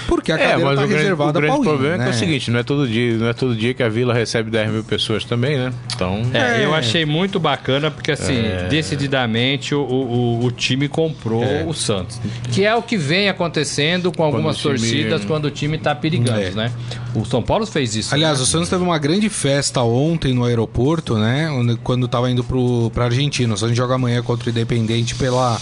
[0.07, 2.05] porque a É, cadeira mas tá o grande, o reservada grande problema é que é
[2.07, 2.11] né?
[2.11, 4.71] o seguinte, não é todo dia, não é todo dia que a vila recebe 10
[4.71, 5.71] mil pessoas também, né?
[5.93, 6.21] Então.
[6.33, 6.65] É, É.
[6.65, 11.63] eu achei muito bacana, porque assim, decididamente o, o, o time comprou É.
[11.67, 12.19] o Santos.
[12.51, 15.93] Que é o que vem acontecendo com algumas o time- torcidas quando o time tá
[15.93, 16.51] perigando, É.
[16.51, 16.71] né?
[17.15, 18.13] O São Paulo fez isso.
[18.15, 18.43] Aliás, né?
[18.43, 21.47] o Santos teve uma grande festa ontem no aeroporto, né?
[21.83, 23.53] Quando tava indo pro, pra Argentina.
[23.53, 25.59] O Santos joga amanhã contra o Independente pela,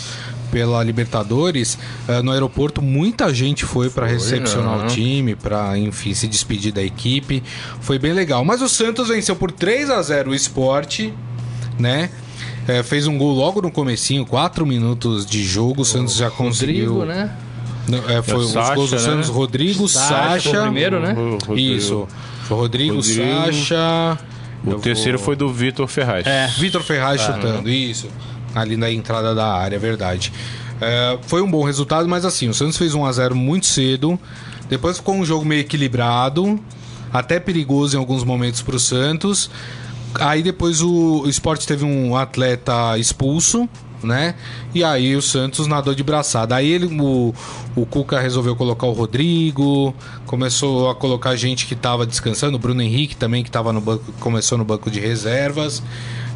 [0.52, 1.78] pela Libertadores.
[2.08, 4.86] Eh, no aeroporto, muita gente foi pra recepcionar né?
[4.86, 7.42] o time, pra, enfim, se despedir da equipe.
[7.80, 8.46] Foi bem legal.
[8.46, 11.14] Mas o Santos venceu por 3 a 0 o esporte,
[11.80, 12.10] né?
[12.68, 15.82] Eh, fez um gol logo no comecinho, 4 minutos de jogo.
[15.82, 16.94] O Santos já conseguiu.
[16.94, 17.36] Rodrigo, né?
[17.88, 19.02] Não, é, foi É o os Sacha, gols do né?
[19.02, 20.60] Santos, Rodrigo, Sacha Sacha.
[20.60, 21.16] o primeiro, né?
[21.56, 22.08] Isso.
[22.44, 23.24] Foi Rodrigo, Rodrigo.
[23.24, 24.20] Sacha.
[24.66, 26.26] O eu terceiro vou- foi do Vitor Ferraz.
[26.28, 26.48] É.
[26.58, 28.08] Vitor Ferraz chutando, isso.
[28.54, 30.32] Ali na entrada da área, é verdade.
[30.80, 34.20] É, foi um bom resultado, mas assim, o Santos fez 1 a 0 muito cedo.
[34.70, 36.60] Depois ficou um jogo meio equilibrado,
[37.14, 39.50] até perigoso em alguns momentos para o Santos.
[40.16, 43.68] Aí depois o, o esporte teve um atleta expulso,
[44.04, 44.36] né?
[44.74, 46.56] E aí o Santos nadou de braçada.
[46.56, 47.34] Aí ele, o,
[47.76, 49.94] o Cuca resolveu colocar o Rodrigo,
[50.26, 54.12] começou a colocar gente que estava descansando, o Bruno Henrique também, que tava no banco,
[54.20, 55.82] começou no banco de reservas.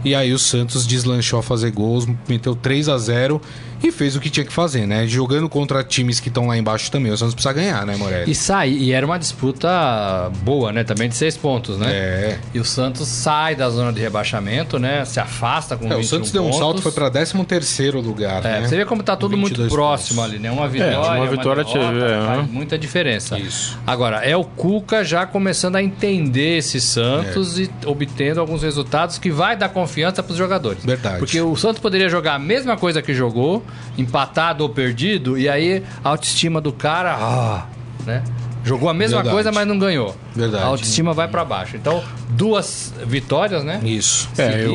[0.04, 3.42] E aí o Santos deslanchou a fazer gols, meteu 3 a 0
[3.88, 5.06] e fez o que tinha que fazer, né?
[5.08, 7.12] Jogando contra times que estão lá embaixo também.
[7.12, 8.32] O Santos precisa ganhar, né, Morelli?
[8.32, 10.84] E sai, e era uma disputa boa, né?
[10.84, 11.88] Também de seis pontos, né?
[11.92, 12.40] É.
[12.54, 15.06] E o Santos sai da zona de rebaixamento, né?
[15.06, 16.60] Se afasta com É, o 21 Santos deu um pontos.
[16.60, 18.68] salto, foi pra 13 terceiro lugar, É, né?
[18.68, 20.34] você vê como tá tudo muito 22 próximo pontos.
[20.34, 20.52] ali, né?
[20.52, 22.48] Uma vitória, uma vitória derrota, te- é, faz né?
[22.52, 23.38] muita diferença.
[23.38, 23.78] Isso.
[23.86, 26.82] Agora, é o Cuca já começando a entender esse É.
[26.82, 30.84] Santos e obtendo alguns resultados que vai dar confiança para os jogadores.
[30.84, 31.20] Verdade.
[31.20, 33.64] Porque o Santos poderia jogar a mesma coisa que jogou,
[33.98, 37.66] empatado ou perdido, e aí a autoestima do cara, ah,
[38.06, 38.24] né?
[38.66, 39.34] Jogou a mesma Verdade.
[39.36, 40.16] coisa, mas não ganhou.
[40.36, 40.64] Verdade.
[40.64, 41.78] A autoestima vai para baixo.
[41.78, 43.80] Então, duas vitórias, né?
[43.84, 44.28] Isso.
[44.38, 44.74] É, eu,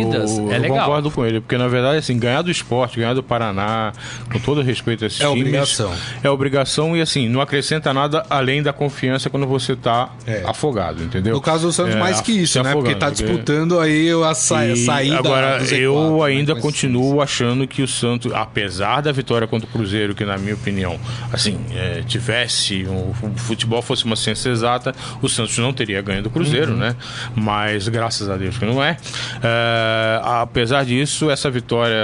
[0.51, 0.79] é eu legal.
[0.79, 3.93] concordo com ele, porque na verdade, assim, ganhar do esporte, ganhar do Paraná,
[4.33, 5.93] com todo respeito a esses É times, obrigação.
[6.23, 10.43] É obrigação e assim, não acrescenta nada além da confiança quando você tá É.
[10.47, 11.35] afogado, entendeu?
[11.35, 12.73] No caso do Santos, É, mais que isso, né?
[12.73, 16.25] Porque tá disputando aí a, sa E saída agora, do Z4, eu né?
[16.27, 20.39] ainda Mas- continuo achando que o Santos, apesar da vitória contra o Cruzeiro, que na
[20.39, 20.99] minha opinião,
[21.33, 23.33] assim, é, tivesse um, o
[23.81, 26.95] futebol fosse uma ciência exata, o Santos não teria ganho do Cruzeiro, né?
[27.35, 28.97] Mas graças a Deus que não é.
[29.43, 31.99] É, apesar disso, essa vitória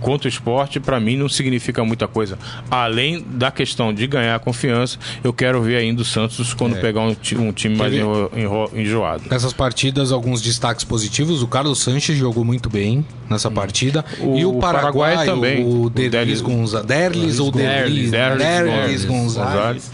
[0.00, 2.38] contra o esporte, para mim, não significa muita coisa.
[2.70, 6.80] Além da questão de ganhar confiança, eu quero ver ainda o Santos quando É.
[6.80, 9.24] pegar um, um time mais enro- enro- enjoado.
[9.30, 11.42] Nessas partidas, alguns destaques positivos.
[11.42, 14.02] O Carlos Sanches jogou muito bem nessa partida.
[14.20, 15.64] O e o Paraguai, Paraguai também.
[15.64, 16.86] o, O Derlis Derlis- Gonzalez.
[16.86, 18.10] Derlis ou Derlis?
[18.10, 19.52] Derlis, Derlis, Derlis Gonzalez.
[19.52, 19.90] Gonzalez.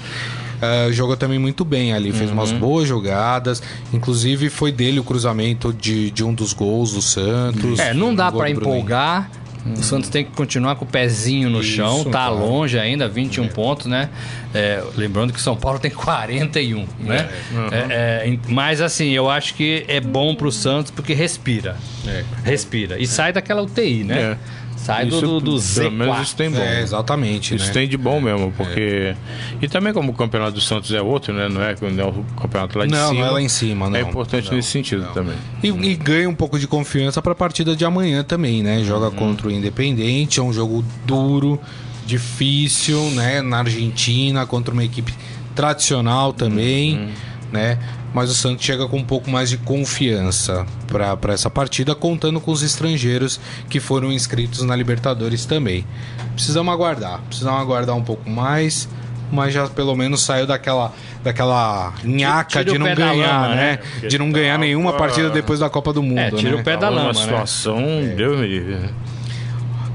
[0.61, 2.59] Ah, jogou também muito bem ali, fez umas Uhum.
[2.59, 3.63] boas jogadas.
[3.93, 7.79] Inclusive, foi dele o cruzamento de, de um dos gols do Santos.
[7.79, 9.31] É, não dá Bruno empolgar.
[9.77, 13.49] O Santos tem que continuar com o pezinho no Isso, chão, tá longe ainda, 21
[13.49, 14.11] pontos, né?
[14.55, 17.29] É, lembrando que São Paulo tem 41, né?
[17.73, 21.77] É, é, em- mas assim, eu acho que é bom pro Santos porque respira.
[22.07, 22.23] É.
[22.45, 22.97] Respira.
[23.01, 24.39] E sai daquela UTI, né?
[24.77, 24.79] É.
[24.79, 26.37] Sai do, Isso, do, do pelo menos isso Z4.
[26.37, 26.59] tem bom.
[26.59, 27.55] É, exatamente.
[27.55, 27.73] Isso né?
[27.73, 29.17] tem de bom mesmo, porque.
[29.61, 31.49] E também como o campeonato do Santos é outro, né?
[31.49, 33.21] Não é, não é o campeonato lá de Não, cima.
[33.21, 33.97] não é lá em cima, não.
[33.99, 35.13] É importante Não, nesse sentido não.
[35.13, 35.35] também.
[35.63, 38.83] E, e ganha um pouco de confiança para a partida de amanhã também, né?
[38.85, 41.59] Joga contra o Independente, é um jogo duro,
[42.05, 43.43] difícil, né?
[43.43, 45.13] Na Argentina, contra uma equipe
[45.55, 47.09] tradicional também,
[47.51, 47.79] né?
[48.15, 52.51] Mas o Santos chega com um pouco mais de confiança para essa partida, contando com
[52.51, 53.39] os estrangeiros
[53.69, 55.85] que foram inscritos na Libertadores também.
[56.35, 58.89] Precisamos aguardar, precisamos aguardar um pouco mais.
[59.31, 60.95] Mas já pelo menos saiu daquela,
[61.25, 63.81] daquela nhaca de não ganhar, lama, né?
[64.01, 64.09] né?
[64.09, 66.21] De não ganhar nenhuma partida depois da Copa do Mundo.
[66.21, 66.61] É, tira né?
[66.61, 67.15] o pé da lama, né?
[67.15, 67.83] situação,
[68.17, 68.77] Deus me livre.
[68.77, 68.91] né?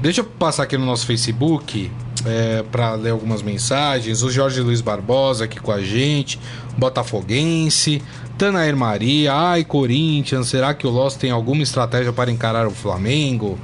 [0.02, 1.90] Deixa eu passar aqui no nosso Facebook
[2.26, 4.22] é, para ler algumas mensagens.
[4.22, 6.38] O Jorge Luiz Barbosa aqui com a gente,
[6.76, 8.02] Botafoguense,
[8.38, 13.58] Tanair Maria, ai Corinthians, será que o Loss tem alguma estratégia para encarar o Flamengo?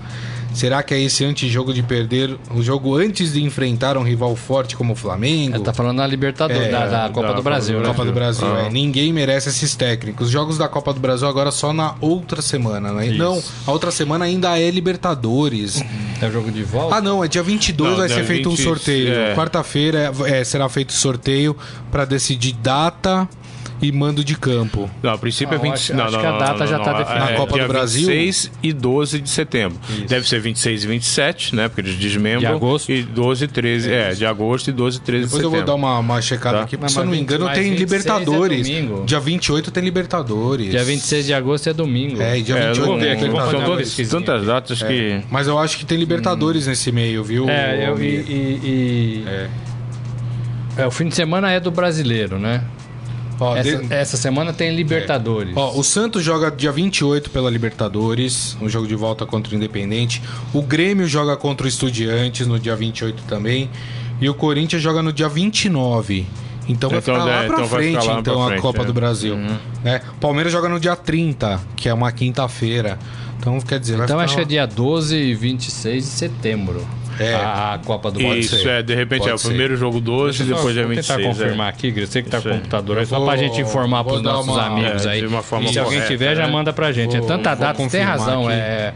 [0.54, 4.74] Será que é esse antijogo de perder o jogo antes de enfrentar um rival forte
[4.76, 5.54] como o Flamengo?
[5.56, 7.88] Ela tá falando da Libertadores, É, da, da da Copa do Copa Brasil, do né?
[7.88, 8.62] Copa do Brasil, Ah.
[8.66, 8.70] é.
[8.70, 10.26] Ninguém merece esses técnicos.
[10.26, 13.06] Os jogos da Copa do Brasil agora só na outra semana, né?
[13.10, 15.82] Não, a outra semana ainda é Libertadores.
[16.20, 16.96] É o jogo de volta?
[16.96, 19.12] Ah, não, é dia 22 Não, vai ser feito um 20, sorteio.
[19.14, 19.34] é.
[19.36, 21.56] Quarta-feira é, é, será feito sorteio
[21.92, 23.28] para decidir data
[23.80, 24.90] e mando de campo.
[25.02, 25.72] Não, a princípio é 20...
[25.72, 26.98] acho- não, acho não, que a não, data não, já não, tá não.
[26.98, 27.24] definida.
[27.26, 28.08] É, Na Copa dia do Brasil?
[28.08, 29.78] 26 e 12 de setembro.
[30.08, 31.68] Deve ser 26 e 27, né?
[31.68, 32.40] Porque eles desmembram.
[32.40, 32.90] De agosto?
[32.92, 35.72] E 12 e 13, é, de agosto e 12 e 13 Depois de eu setembro.
[35.72, 36.64] vou dar uma, uma checada Tá.
[36.64, 38.66] aqui, porque Mas se eu não me 20 engano tem 26 é Libertadores.
[38.68, 39.04] domingo.
[39.06, 40.70] Dia 28 tem Libertadores.
[40.70, 42.20] Dia 26 de agosto é domingo.
[42.20, 45.20] É, e dia É, 28 não, tem aqui, são todas, tantas datas que...
[45.30, 47.48] Mas eu acho que tem Libertadores nesse meio, viu?
[47.48, 48.24] É, eu, e, Almir?
[48.28, 49.24] e- e-
[50.76, 52.62] É, o fim de semana é do brasileiro, né?
[53.40, 55.52] Ó, Essa, de- essa semana tem Libertadores.
[55.56, 60.20] Ó, o Santos joga dia 28 pela Libertadores, um jogo de volta contra o Independente.
[60.52, 63.70] O Grêmio joga contra o Estudiantes no dia 28 também.
[64.20, 66.26] E o Corinthians joga no dia 29.
[66.68, 68.60] Então vai Então, ficar lá é, pra então vai frente, lá então, pra a frente,
[68.62, 68.84] Copa é.
[68.84, 69.36] do Brasil.
[69.84, 70.00] né?
[70.20, 72.98] Palmeiras joga no dia 30, que é uma quinta-feira.
[73.38, 76.84] Então, quer dizer, vai então ficar acho que é dia 12 e 26 de setembro.
[77.18, 77.34] É.
[77.34, 78.68] A, a Copa do Isso, ser.
[78.68, 79.48] é, de repente Pode é o ser.
[79.48, 81.06] primeiro jogo 12 e depois é vou 26.
[81.06, 81.26] tentar é.
[81.28, 82.08] confirmar aqui, Gris.
[82.10, 84.32] Você que tá Isso com o computador só vou- pra gente informar vou pros dar
[84.34, 85.20] nossos uma- amigos é, aí.
[85.20, 86.52] de uma forma E se alguém correta, tiver, já né?
[86.52, 87.16] manda pra gente.
[87.16, 88.46] Vou- é tanta vou data, tem confirmar razão.
[88.46, 88.56] aqui.
[88.56, 88.92] É...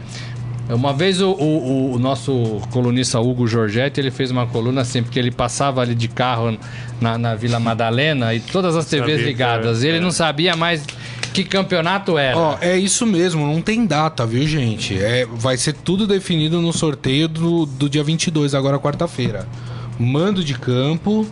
[0.69, 5.19] Uma vez o, o- o nosso colunista Hugo Giorgetti, ele fez uma coluna assim, porque
[5.19, 6.57] ele passava ali de carro
[7.01, 9.83] na, na Vila Madalena e todas as TVs que ligadas.
[9.83, 9.99] e ele é.
[9.99, 10.85] não sabia mais
[11.33, 12.37] que campeonato era.
[12.37, 14.97] Ó, é isso mesmo, não tem data, viu, gente?
[14.97, 19.47] É, vai ser tudo definido no sorteio do, do dia 22, agora quarta-feira.
[19.99, 21.27] Mando de campo,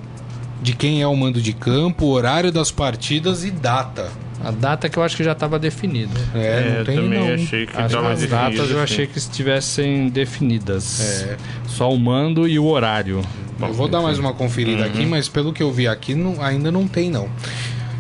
[0.62, 4.10] de quem é o mando de campo, horário das partidas e data.
[4.44, 6.20] A data que eu acho que já estava definida.
[6.34, 7.34] É, É, não tem eu também não.
[7.36, 8.76] achei que As, as datas eu assim.
[8.94, 11.00] achei que estivessem definidas.
[11.30, 11.38] É.
[11.68, 13.22] Só o mando e o horário.
[13.60, 16.72] Eu vou dar mais uma conferida aqui, mas pelo que eu vi aqui, não- ainda
[16.72, 17.30] não tem, não.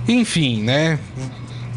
[0.07, 0.97] Enfim, né?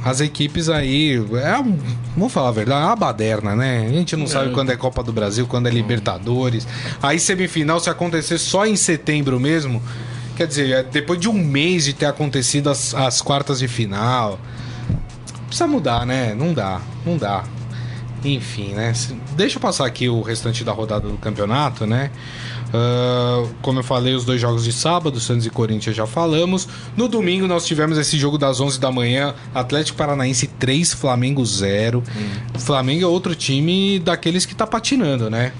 [0.04, 1.16] As equipes aí.
[1.42, 1.78] É um,
[2.14, 3.86] vamos falar a verdade, é uma baderna, né?
[3.86, 6.68] A gente não sabe quando é Copa do Brasil, quando é Libertadores.
[7.02, 9.82] Aí semifinal, se acontecer só em setembro mesmo.
[10.36, 14.38] Quer dizer, é depois de um mês de ter acontecido as, as quartas de final.
[15.46, 16.34] Precisa mudar, né?
[16.34, 17.44] Não dá, não dá.
[18.24, 18.92] Enfim, né?
[19.36, 22.10] Deixa eu passar aqui o restante da rodada do campeonato, né?
[22.76, 26.66] Ah, como eu falei, os dois jogos de sábado, Santos e Corinthians já falamos.
[26.96, 32.02] No domingo nós tivemos esse jogo das 11 da manhã, Atlético Paranaense 3, Flamengo 0.
[32.58, 35.52] Flamengo é outro time daqueles que tá patinando, né?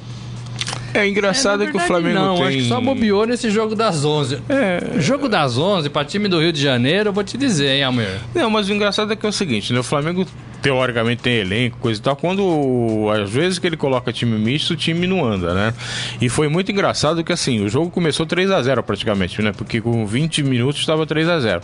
[0.93, 2.47] É engraçado É, que o Flamengo não, tem...
[2.47, 4.39] acho que só bobeou nesse jogo das 11.
[4.49, 5.01] É.
[5.01, 8.21] Jogo das 11 para time do Rio de Janeiro, eu vou te dizer, hein, Almir.
[8.35, 9.79] Não, mas o engraçado é que é o seguinte, né?
[9.81, 10.25] O Flamengo
[10.65, 12.17] teoricamente tem elenco, coisa e tal.
[12.17, 15.75] Quando às vezes que ele coloca time misto, o time não anda, né?
[16.23, 19.53] E foi muito engraçado que assim, o jogo começou 3 a 0 praticamente, né?
[19.53, 21.61] Porque com 20 minutos estava 3 a 0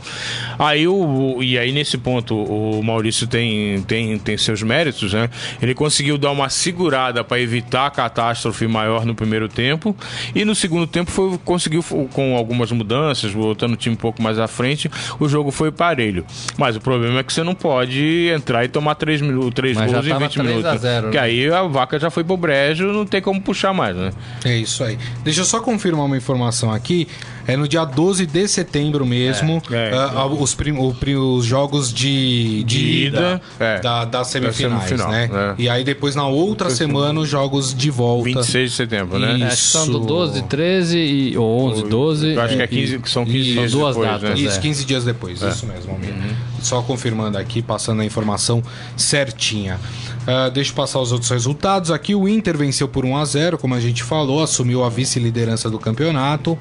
[0.59, 5.31] Aí o, e aí nesse ponto o Maurício tem, tem, tem seus méritos, né?
[5.63, 9.97] Ele conseguiu dar uma segurada para evitar a catástrofe maior no primeiro tempo
[10.35, 11.83] e no segundo tempo foi, conseguiu
[12.13, 16.27] com algumas mudanças, botando o time um pouco mais à frente, o jogo foi parelho.
[16.59, 19.91] Mas o problema é que você não pode entrar e tomar 3, minutos, 3 Mas
[19.91, 20.81] já gols em tava 20 3 a minutos.
[20.81, 21.23] 0, Porque né?
[21.23, 24.11] aí a vaca já foi pro brejo, não tem como puxar mais, né?
[24.45, 24.99] É isso aí.
[25.25, 27.07] Deixa eu só confirmar uma informação aqui.
[27.47, 29.93] É no dia 12 de setembro mesmo, É, é.
[29.95, 33.81] ah, os, prim- o prim- os jogos de, de De ida ida, é.
[33.81, 35.29] da, das semifinais, semifinal, né?
[35.33, 35.55] é.
[35.63, 38.25] E aí depois na outra semana os jogos de volta.
[38.25, 39.35] 26 de setembro, né?
[39.35, 39.45] Isso.
[39.47, 42.35] Acho que são do 12, 13 e, ou 11, 12.
[42.35, 44.47] Eu acho que é e- 15, que são 15 e- dias duas depois, datas, né?
[44.47, 44.61] Isso, é.
[44.61, 46.15] 15 dias depois, isso mesmo, Almir.
[46.61, 48.63] Só confirmando aqui, passando a informação
[48.97, 49.79] certinha.
[50.27, 51.91] Ah, deixa eu passar os outros resultados.
[51.91, 55.71] Aqui o Inter venceu por 1 a 0 como a gente falou, assumiu a vice-liderança
[55.71, 56.59] do campeonato.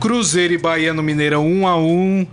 [0.00, 2.26] Cruzeiro e Bahia no Mineirão 1 a 1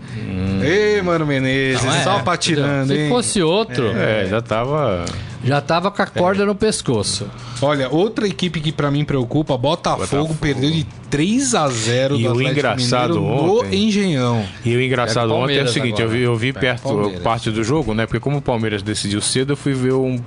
[0.63, 3.09] Ei, mano Menezes, Não, é, só patinando, Se hein?
[3.09, 5.05] fosse outro, É, já tava.
[5.43, 7.27] Já tava com a corda no pescoço.
[7.61, 10.35] Olha, outra equipe que pra mim preocupa, Botafogo, Botafogo.
[10.39, 14.45] perdeu de 3 a 0 E do o Atlético engraçado Mineiro no ontem- Engenhão.
[14.65, 17.21] E o engraçado o ontem é o seguinte, eu vi, eu vi perto Palmeiras.
[17.23, 18.05] parte do jogo, né?
[18.05, 20.19] Porque como o Palmeiras decidiu cedo, eu fui ver um,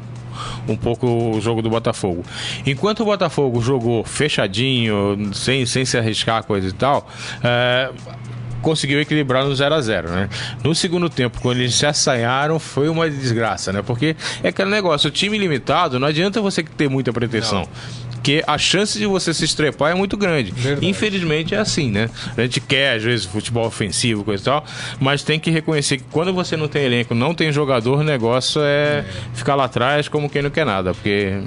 [0.67, 2.25] um pouco o jogo do Botafogo.
[2.67, 7.07] Enquanto o Botafogo jogou fechadinho, sem, sem se arriscar coisa e tal,
[7.45, 7.91] é,
[8.63, 10.29] conseguiu equilibrar no 0 a 0 né?
[10.63, 13.83] No segundo tempo, quando eles se assanharam, foi uma desgraça, né?
[13.83, 17.69] Porque é aquele negócio, o time limitado, não adianta você ter muita pretensão.
[18.23, 20.53] Porque a chance de você se estrepar é muito grande.
[20.53, 20.87] Verdade.
[20.87, 22.09] Infelizmente é assim, né?
[22.37, 24.65] A gente quer, às vezes, futebol ofensivo, coisa e tal,
[25.01, 28.63] mas tem que reconhecer que quando você não tem elenco, não tem jogador, o negócio
[28.63, 29.05] é
[29.35, 30.95] ficar lá atrás como quem não quer nada.
[30.95, 31.41] Porque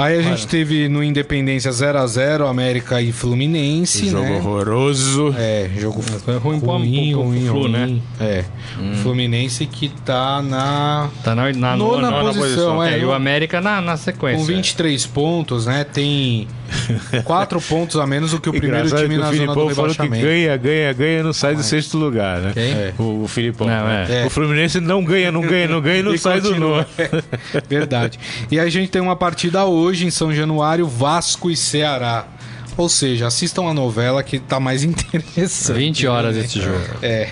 [0.00, 4.36] Aí a gente teve no Independência 0 a 0 América e Fluminense, jogo né?
[4.36, 5.34] horroroso.
[5.36, 7.84] É, jogo Foi ruim pro- ruim, pro- pro ruim, Flu, né?
[7.84, 8.02] ruim.
[8.18, 8.44] É.
[9.02, 12.84] Fluminense que tá na Tá na, na nona, nona, posição, posição.
[12.84, 14.38] é, É, e o América na, na sequência.
[14.38, 15.84] com 23 pontos, né?
[15.84, 16.46] Tem
[17.24, 19.60] Quatro pontos a menos do que o primeiro Engraçado time que na o zona do
[19.60, 22.50] Filipão falou que ganha, ganha, ganha, não sai do sexto lugar, né?
[22.54, 22.72] Quem?
[22.72, 22.94] É.
[22.98, 23.66] O, o Filipão.
[23.66, 24.06] Não, né?
[24.22, 24.26] é.
[24.26, 26.86] O Fluminense não ganha, não ganha, não ganha e não E sai do continua.
[26.98, 27.22] nono.
[27.68, 28.18] Verdade.
[28.50, 32.26] E a gente tem uma partida hoje em São Januário, Vasco e Ceará.
[32.76, 35.78] Ou seja, assistam a novela que tá mais interessante.
[35.78, 36.78] 20 horas esse jogo.
[37.02, 37.28] É.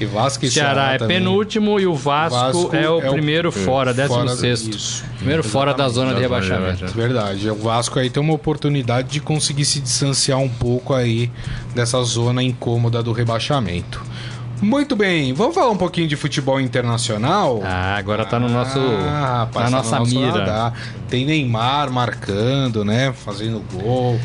[0.00, 1.18] E Vasco e Ceará Ceará é também.
[1.18, 4.70] penúltimo e o Vasco, Vasco é o é o- primeiro fora, décimo fora- sexto.
[4.70, 5.04] isso.
[5.16, 6.86] Primeiro fora da zona de rebaixamento.
[6.88, 7.50] Verdade.
[7.50, 11.30] O Vasco aí tem uma oportunidade de conseguir se distanciar um pouco aí
[11.74, 14.00] dessa zona incômoda do rebaixamento.
[14.60, 17.60] Muito bem, vamos falar um pouquinho de futebol internacional?
[17.64, 20.38] Ah, agora tá no nosso, Ah, rapaz, na tá nossa no nosso mira.
[20.40, 20.72] radar.
[21.08, 23.12] Tem Neymar marcando, né?
[23.12, 24.18] Fazendo gol.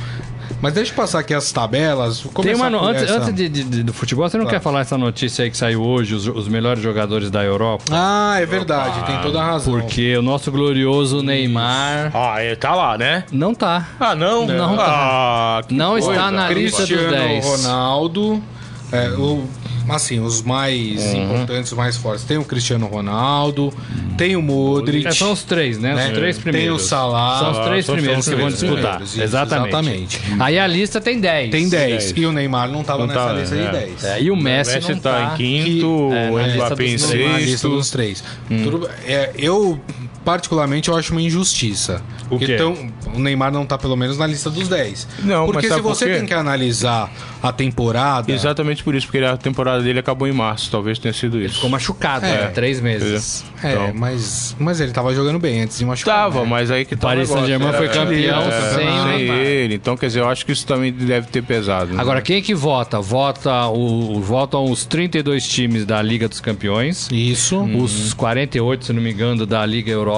[0.62, 2.22] Mas deixa eu passar aqui as tabelas.
[2.22, 3.16] Vou Tem uma, no- antes, essa.
[3.16, 4.58] antes de, de- de- do futebol, você não Claro.
[4.58, 7.84] quer falar essa notícia aí que saiu hoje, os, os melhores jogadores da Europa?
[7.92, 9.74] Ah, é verdade, tem toda a razão.
[9.80, 13.26] Porque o nosso glorioso Neymar Ah, ele tá lá, né?
[13.32, 13.88] não tá.
[14.00, 14.46] Ah, não?
[14.48, 16.12] Não ah, que Não coisa.
[16.12, 17.46] está na lista dos Cristiano 10.
[17.46, 18.44] Ronaldo,
[18.92, 19.46] é, o,
[19.90, 21.26] assim, os mais Uhum.
[21.26, 22.24] importantes, os mais fortes.
[22.26, 23.74] Tem o Cristiano Ronaldo,
[24.18, 25.94] tem o Modric, É, são os três, né?
[25.96, 26.08] né?
[26.08, 26.84] Os três tem primeiros.
[26.84, 27.40] o Salah.
[27.40, 29.02] São os três são os primeiros que vão disputar.
[29.02, 29.68] isso, exatamente.
[29.70, 30.22] exatamente.
[30.40, 31.52] Aí a lista tem 10.
[31.52, 32.04] Tem 10.
[32.06, 32.14] 10.
[32.16, 33.66] E o Neymar não tava Não nessa tá, lista é.
[33.66, 34.04] de 10.
[34.04, 36.86] É, e o O Messi, Messi não tá, tá em quinto, que- é, o Mbappé
[36.86, 37.70] em dos- Na lista sexto.
[37.70, 38.24] dos três.
[38.64, 39.80] Tudo- é, eu,
[40.24, 42.02] particularmente, eu acho uma injustiça.
[42.30, 42.54] O quê?
[42.56, 42.76] Então,
[43.14, 45.08] o Neymar não tá pelo menos na lista dos 10.
[45.24, 46.14] Não, Porque mas se por você quê?
[46.18, 47.12] tem que analisar
[47.42, 48.32] a temporada.
[48.32, 51.56] Exatamente por isso, porque a temporada dele acabou em março, talvez tenha sido isso.
[51.56, 52.30] Ficou machucado, É.
[52.30, 52.48] né?
[52.48, 53.44] Três meses.
[53.64, 53.92] É, Então.
[53.96, 56.16] mas, mas ele tava jogando bem antes de machucar.
[56.24, 56.48] Tava, né?
[56.50, 57.30] mas aí que tá o Paris.
[57.30, 58.86] Saint-Germain foi campeão é, sem sem
[59.18, 59.38] Neymar.
[59.38, 59.76] ele.
[59.76, 61.94] Então, quer dizer, eu acho que isso também deve ter pesado.
[61.94, 62.02] né?
[62.02, 63.00] Agora, quem é que vota?
[63.02, 67.62] Vota o, votam os 32 times da Liga dos Campeões, Isso.
[67.64, 70.13] os 48, se não me engano, da Liga Europa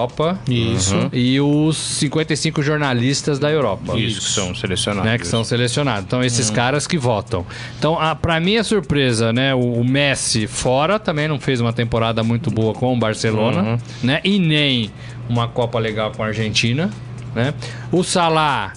[0.47, 1.09] Isso.
[1.13, 3.97] e os 55 jornalistas da Europa.
[3.97, 5.11] isso, que são selecionados.
[5.11, 6.03] né, que são selecionados.
[6.05, 7.45] Então, esses caras que votam.
[7.77, 12.23] Então, a, pra minha surpresa, né, o, o Messi fora também não fez uma temporada
[12.23, 14.91] muito boa com o Barcelona, né, e nem
[15.29, 16.89] uma Copa legal com a Argentina,
[17.33, 17.53] né.
[17.91, 18.73] O Salah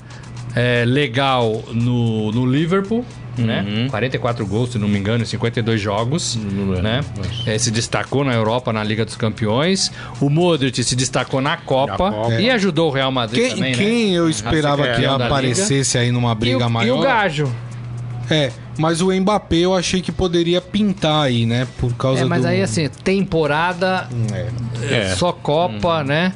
[0.55, 3.05] é legal no, no Liverpool,
[3.43, 3.87] né?
[3.91, 6.37] 44 gols, se não me engano, em 52 jogos,
[6.83, 7.01] né?
[7.47, 9.91] É, se destacou na Europa na Liga dos Campeões.
[10.21, 12.35] O Modric se destacou na Copa, Copa.
[12.35, 13.77] e ajudou o Real Madrid Quem, também, né?
[13.79, 16.99] quem eu esperava que aparecesse aí numa E briga o, e maior?
[16.99, 17.53] o Gajo.
[18.31, 21.67] É, mas o Mbappé eu achei que poderia pintar aí, né?
[21.79, 22.49] Por causa É, mas do...
[22.49, 24.95] aí assim, temporada, É.
[24.95, 25.15] É.
[25.17, 26.33] só Copa, né?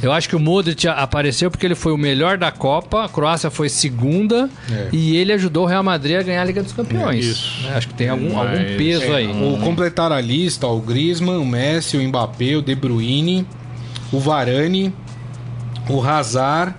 [0.00, 3.50] Eu acho que o Modric apareceu porque ele foi o melhor da Copa, a Croácia
[3.50, 4.88] foi segunda É.
[4.92, 7.24] e ele ajudou o Real Madrid a ganhar a Liga dos Campeões.
[7.24, 7.62] Isso.
[7.64, 7.74] né?
[7.76, 9.26] Acho que tem algum, Mas- algum peso aí.
[9.26, 13.44] O completar a lista, o Griezmann, o Messi, o Mbappé, o De Bruyne,
[14.12, 14.92] o Varane,
[15.88, 16.74] o Hazard,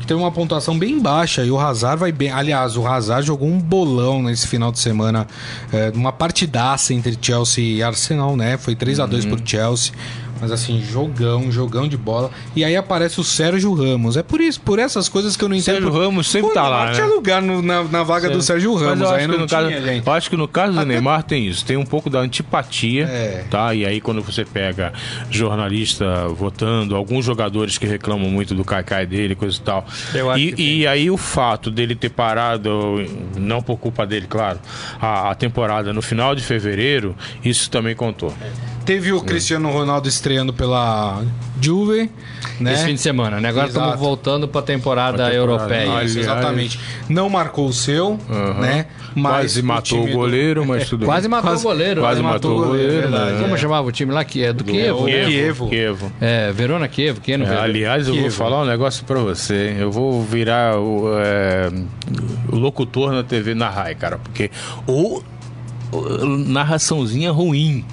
[0.00, 1.44] que tem uma pontuação bem baixa.
[1.44, 2.30] E o Hazard vai bem.
[2.32, 5.26] Aliás, o Hazard jogou um bolão nesse final de semana,
[5.72, 8.56] é, numa partidaça entre Chelsea e Arsenal, né?
[8.56, 9.92] Foi 3 a 2 por Chelsea.
[10.40, 12.30] Mas assim, jogão, jogão de bola.
[12.56, 14.16] E aí aparece o Sérgio Ramos.
[14.16, 15.74] É por isso, por essas coisas que eu não entendo.
[15.74, 17.12] Sérgio Ramos sempre Pô, tá lá, tinha né?
[17.12, 19.08] lugar no- na, na vaga do Sérgio Ramos.
[19.10, 20.06] Aí acho, que não no caso, tinha, gente.
[20.06, 23.44] eu acho que no caso do Neymar tem isso, tem um pouco da antipatia, É.
[23.50, 23.74] tá?
[23.74, 24.92] E aí quando você pega
[25.30, 29.86] jornalista votando, alguns jogadores que reclamam muito do caicai dele, coisa e tal.
[30.36, 32.70] E, e aí o fato dele ter parado,
[33.36, 34.58] não por culpa dele, claro,
[35.00, 37.14] a, a temporada no final de fevereiro,
[37.44, 38.32] isso também contou.
[38.90, 41.22] Teve o Cristiano Ronaldo estreando pela
[41.62, 42.10] Juve,
[42.58, 42.72] né?
[42.74, 43.48] Esse fim de semana, né?
[43.48, 43.84] Agora Exato.
[43.86, 45.52] estamos voltando para a temporada, Pra temporada.
[45.62, 45.82] europeia.
[45.92, 46.80] Aliás- exatamente.
[47.08, 48.18] Não marcou o seu,
[48.58, 48.86] né?
[49.14, 51.40] Mas Quase matou o do- goleiro, mas tudo Quase bem.
[51.40, 52.00] matou o goleiro.
[52.00, 52.28] Quase né?
[52.28, 53.32] matou o goleiro, verdade.
[53.34, 53.42] né?
[53.42, 54.24] Como chamava o time lá?
[54.24, 55.02] Que é do Kievo?
[55.04, 55.24] o né?
[55.24, 55.68] Kievo.
[55.68, 56.12] Kievo.
[56.20, 57.44] É, Verona Kievo, Kievo.
[57.44, 58.34] É, aliás, eu vou Kievo.
[58.36, 59.76] falar um negócio pra você.
[59.78, 61.70] Eu vou virar o, é,
[62.50, 64.50] o locutor na TV na RAI, cara, porque
[64.84, 65.22] o, o-
[66.46, 67.84] narraçãozinha ruim.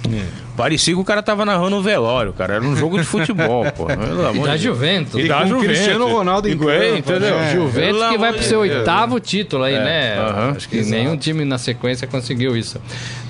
[0.56, 2.54] Parecia que o cara tava narrando um velório, cara.
[2.54, 3.86] Era um jogo de futebol, pô.
[3.86, 4.56] Pelo E da.
[4.56, 5.20] Juventus.
[5.24, 5.66] E da com o Juventus.
[5.78, 7.38] Cristiano Ronaldo em Igual, campo, entendeu?
[7.38, 7.52] né?
[7.54, 8.76] Juventus Pelo que vai pro seu Deus.
[8.78, 10.18] oitavo título aí, né?
[10.18, 10.54] aham.
[10.56, 12.80] Acho que nenhum time na sequência conseguiu isso.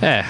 [0.00, 0.24] É.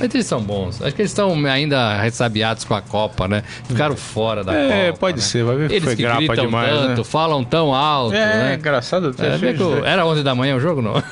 [0.00, 0.80] Mas eles são bons.
[0.80, 3.42] Acho que eles estão ainda ressabiados com a Copa, né?
[3.66, 4.98] Ficaram fora da É, Copa.
[5.00, 5.22] pode né?
[5.24, 5.42] ser.
[5.42, 7.04] Vai ver que Eles foi que grapa gritam demais, tanto, né?
[7.04, 8.54] falam tão alto, É, né?
[8.54, 9.12] engraçado.
[9.18, 11.02] É, era 11 da manhã o jogo, não?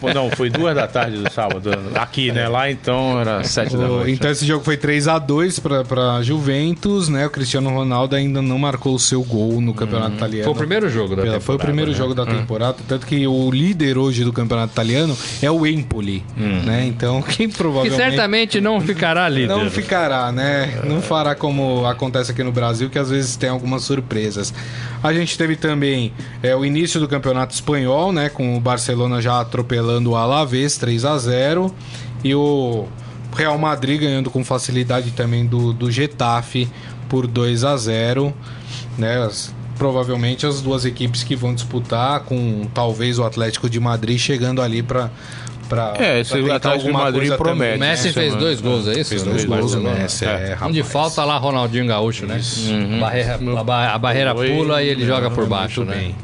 [0.00, 1.70] Pô, não, foi duas da tarde do sábado.
[1.94, 2.48] Aqui, né?
[2.48, 4.12] Lá então era sete da noite.
[4.12, 7.26] Então esse jogo foi 3 a 2 para para Juventus, né?
[7.26, 10.44] O Cristiano Ronaldo ainda não marcou o seu gol no Campeonato Italiano.
[10.44, 11.40] Foi o primeiro jogo da temporada.
[11.40, 11.96] Foi o primeiro né?
[11.96, 16.86] jogo da temporada, tanto que o líder hoje do Campeonato Italiano é o Empoli, né?
[16.86, 19.48] Então quem Que provavelmente certamente não ficará líder.
[19.48, 20.80] não ficará, né?
[20.84, 24.52] Não fará como acontece aqui no Brasil, que às vezes tem algumas surpresas.
[25.02, 28.28] A gente teve também é, o início do Campeonato Espanhol, né?
[28.28, 31.74] Com o Barcelona já atropelando o Alavés 3 a 0
[32.22, 32.86] e o
[33.34, 36.68] Real Madrid ganhando com facilidade também do, do Getafe
[37.08, 38.32] por 2 a 0
[38.98, 39.22] né?
[39.24, 44.60] As- provavelmente as duas equipes que vão disputar, com talvez o Atlético de Madrid chegando
[44.60, 45.10] ali para
[45.70, 47.76] para É, esse Atlético de Madrid promete.
[47.76, 49.08] O Messi É, fez dois gols, é isso?
[49.10, 49.80] Fez No dois gols, o?
[49.80, 50.92] Messi, é, Um de rapaz.
[50.92, 52.38] falta lá, Ronaldinho Gaúcho, né?
[53.00, 55.94] Barreira- a, ba- a barreira Foi- pula e ele joga por baixo, né?
[55.96, 56.14] bem.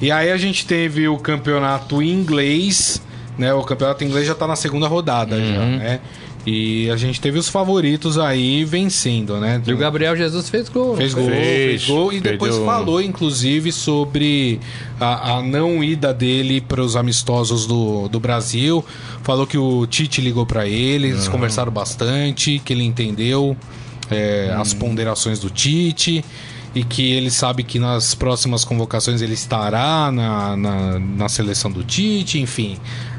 [0.00, 3.02] E aí a gente teve o campeonato inglês,
[3.36, 3.52] né?
[3.52, 5.76] O campeonato inglês já tá na segunda rodada já, Uhum.
[5.78, 6.00] né?
[6.46, 9.60] E a gente teve os favoritos aí vencendo, né?
[9.66, 10.96] E o Gabriel Jesus fez gol.
[10.96, 14.60] Fez gol, Fez, fez gol e depois perdeu- falou, inclusive, sobre
[15.00, 18.84] a, a não ida dele para os amistosos do, do Brasil.
[19.24, 23.56] Falou que o Tite ligou para ele, eles conversaram bastante, que ele entendeu
[24.08, 26.24] é, as ponderações do Tite
[26.76, 31.82] e que ele sabe que nas próximas convocações ele estará na, na, na seleção do
[31.82, 32.76] Tite, enfim,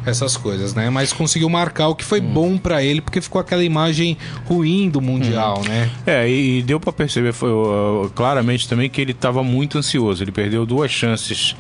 [0.08, 0.90] essas coisas, né?
[0.90, 5.02] Mas conseguiu marcar o que foi bom para ele, porque ficou aquela imagem ruim do
[5.02, 5.90] Mundial, né?
[6.06, 10.24] É, e, e deu pra perceber foi, uh, claramente também que ele estava muito ansioso.
[10.24, 11.56] Ele perdeu duas chances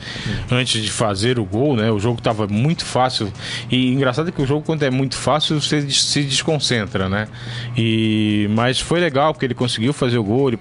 [0.49, 1.91] antes de fazer o gol, né?
[1.91, 3.31] O jogo estava muito fácil.
[3.69, 7.27] E engraçado é que o jogo, quando é muito fácil, você se desconcentra, né?
[7.77, 10.57] E, mas foi legal, porque ele conseguiu fazer o gol, ele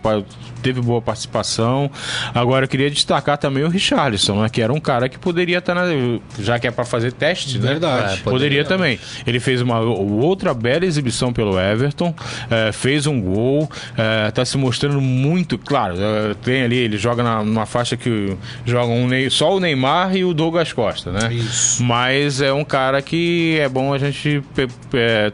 [0.66, 1.88] teve boa participação.
[2.34, 4.48] Agora, eu queria destacar também o Richarlison, né?
[4.48, 5.84] Que era um cara que poderia estar na.
[6.40, 7.68] Já que é para fazer teste, né?
[7.68, 8.14] Verdade.
[8.14, 8.98] É, Poderia também.
[9.24, 12.12] Ele fez uma outra bela exibição pelo Everton,
[12.50, 13.70] eh, fez um gol,
[14.28, 15.56] está se mostrando muito.
[15.56, 20.16] Claro, eh, tem ali, ele joga na, numa faixa que joga um, só o Neymar
[20.16, 21.32] e o Douglas Costa, né?
[21.32, 21.82] Isso.
[21.82, 24.42] Mas é um cara que é bom a gente
[24.94, 25.32] eh,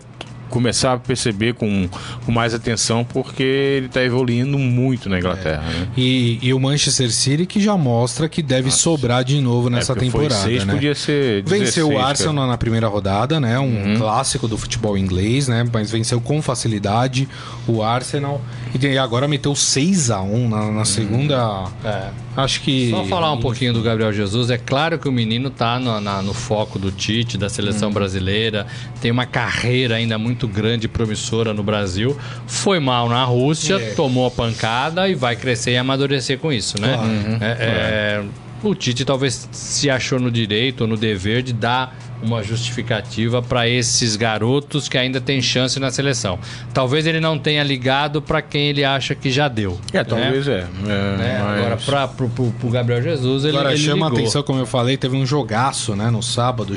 [0.52, 1.88] começar a perceber com,
[2.26, 5.62] com mais atenção, porque ele está evoluindo muito na Inglaterra.
[5.62, 5.88] né?
[5.96, 9.94] E, e o Manchester City que já mostra que deve sobrar de novo nessa É,
[9.96, 10.74] porque foi temporada, seis, né?
[10.74, 12.06] podia ser 16, Venceu o cara.
[12.08, 13.58] Arsenal na primeira rodada, né?
[13.58, 15.64] Um clássico do futebol inglês, né?
[15.72, 17.26] Mas venceu com facilidade
[17.66, 18.40] o Arsenal.
[18.80, 21.64] E agora meteu 6 a 1 na, na segunda.
[21.84, 22.08] É.
[22.36, 22.90] Acho que.
[22.90, 26.22] Só falar um pouquinho do Gabriel Jesus, é claro que o menino tá no, na-
[26.22, 27.92] no foco do Tite, da seleção Hum.
[27.92, 28.66] brasileira,
[29.00, 32.16] tem uma carreira ainda muito grande e promissora no Brasil.
[32.46, 33.90] Foi mal na Rússia, É.
[33.94, 36.94] tomou a pancada e vai crescer e amadurecer com isso, né?
[36.94, 37.10] Claro.
[37.40, 38.24] É, é,
[38.62, 43.68] o Tite talvez se achou no direito ou no dever de dar uma justificativa para
[43.68, 46.38] esses garotos que ainda têm chance na seleção.
[46.72, 49.80] Talvez ele não tenha ligado para quem ele acha que já deu.
[49.92, 50.04] É, né?
[50.04, 50.60] talvez é.
[50.60, 51.40] é, Né?
[51.42, 54.20] mas- Agora, para pro, pro- pro Gabriel Jesus, ele, Agora ele chama a ligou.
[54.22, 56.76] atenção, como eu falei, teve um jogaço, né, no sábado,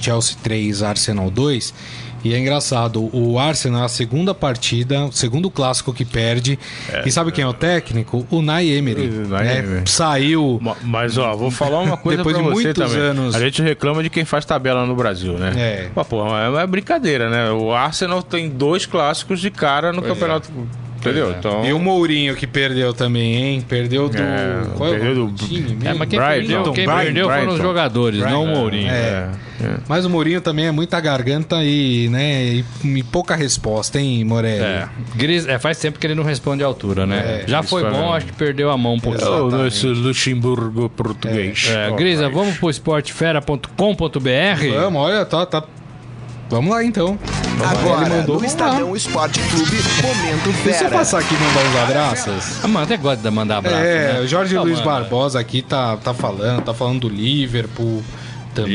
[0.00, 1.74] Chelsea 3, Arsenal 2.
[2.24, 6.58] E é engraçado, o Arsenal é a segunda partida, o segundo clássico que perde.
[7.04, 8.26] e sabe quem é o técnico?
[8.30, 9.06] O Nay Emery.
[9.08, 9.58] Né?
[9.58, 9.82] Emery.
[9.90, 10.58] Saiu.
[10.62, 13.08] Ma- Mas, ó, vou falar uma coisa Depois pra de você muitos também.
[13.08, 13.34] anos.
[13.34, 15.52] A gente reclama de quem faz tabela no Brasil, né?
[15.56, 15.88] É.
[15.94, 17.50] Mas, pô, é uma brincadeira, né?
[17.50, 20.48] O Arsenal tem dois clássicos de cara no campeonato.
[21.10, 21.30] Entendeu?
[21.30, 21.36] é.
[21.38, 21.64] Então.
[21.64, 23.64] E o Mourinho que perdeu também, hein?
[23.68, 24.16] Perdeu do.
[24.18, 25.88] É, qual é o perdeu do- time mesmo?
[25.88, 26.46] É, mas quem Brighton.
[26.46, 27.62] perdeu, quem Brighton, perdeu foram os Brighton.
[27.62, 28.60] jogadores, não o Brighton.
[28.60, 28.90] Mourinho.
[28.90, 29.28] É.
[29.88, 34.62] Mas o Mourinho também é muita garganta e, né, e, e pouca resposta, hein, Morelli?
[34.62, 34.88] É.
[35.14, 37.42] Gris, é, faz tempo que ele não responde à altura, né?
[37.44, 39.50] É, Já isso foi é bom, acho que perdeu a mão um pouquinho.
[39.62, 41.68] Nesse Luxemburgo português.
[41.70, 44.68] É, Grisa, vamos pro esportefera.com.br?
[44.74, 45.62] Vamos, olha, tá, tá.
[46.50, 47.18] Vamos lá então.
[47.54, 48.46] Ele Agora, mandou, no vamos lá.
[48.46, 50.90] Estadão Esporte Clube, Momento Deixa eu Fera.
[50.90, 52.64] passar aqui e mandar uns abraços.
[52.64, 54.20] A mãe até gosta de mandar abraço, É, né?
[54.20, 54.90] o Jorge Então, Luiz manda.
[54.90, 58.02] Barbosa aqui tá, tá falando, tá falando do Liverpool
[58.54, 58.72] também.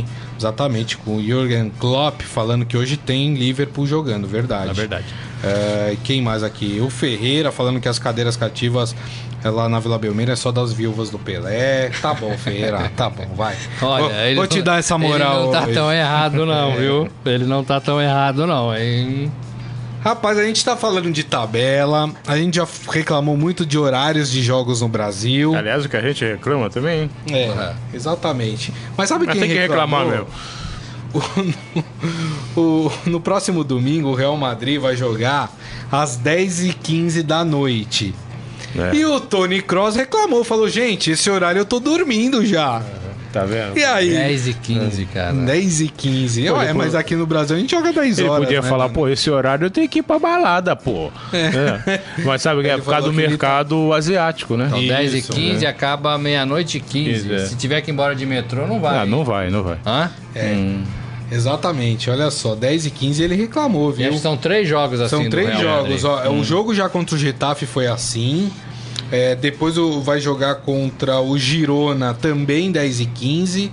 [0.00, 0.04] Liverpool.
[0.38, 4.70] Exatamente, com o Jürgen Klopp falando que hoje tem Liverpool jogando, verdade.
[4.70, 5.06] É verdade.
[5.46, 6.80] É, e quem mais aqui?
[6.80, 8.96] O Ferreira falando que as cadeiras cativas
[9.44, 11.90] é, lá na Vila Belmiro é só das viúvas do Pelé.
[12.02, 13.56] Tá bom, Ferreira, tá bom, vai.
[13.80, 15.36] Olha, vou, ele vou te dar essa moral.
[15.36, 15.74] Ele não tá hoje.
[15.74, 17.08] tão errado, não, viu?
[17.24, 19.30] Ele não tá tão errado, não, hein?
[20.02, 24.40] Rapaz, a gente tá falando de tabela, a gente já reclamou muito de horários de
[24.40, 25.54] jogos no Brasil.
[25.54, 27.10] Aliás, o que a gente reclama também, hein?
[27.32, 28.72] É, exatamente.
[28.96, 30.28] Mas sabe Mas quem tem que reclamar reclamou?
[32.56, 35.50] O- no próximo domingo, o Real Madrid vai jogar
[35.92, 38.14] às 10h15 da noite.
[38.74, 38.94] É.
[38.94, 42.82] E o Tony Cross reclamou, falou: gente, esse horário eu tô dormindo já.
[43.32, 43.76] Tá vendo?
[43.76, 44.08] E aí?
[44.10, 45.32] 10 e 15, cara.
[45.34, 46.50] 10 e 15.
[46.50, 48.44] Ué, mas aqui no Brasil a gente joga 10 Ele horas.
[48.46, 48.94] podia né, falar, mano?
[48.94, 51.10] pô, esse horário eu tenho que ir pra balada, pô.
[51.34, 52.00] É.
[52.24, 54.66] Mas sabe que é Ele por causa do ele mercado asiático, né?
[54.68, 55.70] Então, 10 e Isso, 15 né?
[55.70, 57.10] acaba meia-noite e 15.
[57.10, 57.46] Isso, é.
[57.46, 59.00] Se tiver que ir embora de metrô, não vai.
[59.00, 59.76] Ah, não vai, não vai.
[59.84, 60.10] Hã?
[61.30, 64.12] Exatamente, olha só, 10 e 15 ele reclamou, E viu?
[64.12, 65.16] que são três jogos assim.
[65.22, 66.02] São três Real jogos.
[66.02, 66.28] Madrid.
[66.28, 68.50] Ó, O jogo já contra o Getafe foi assim.
[69.10, 73.70] É, depois o- vai jogar contra o Girona também 10 e 15.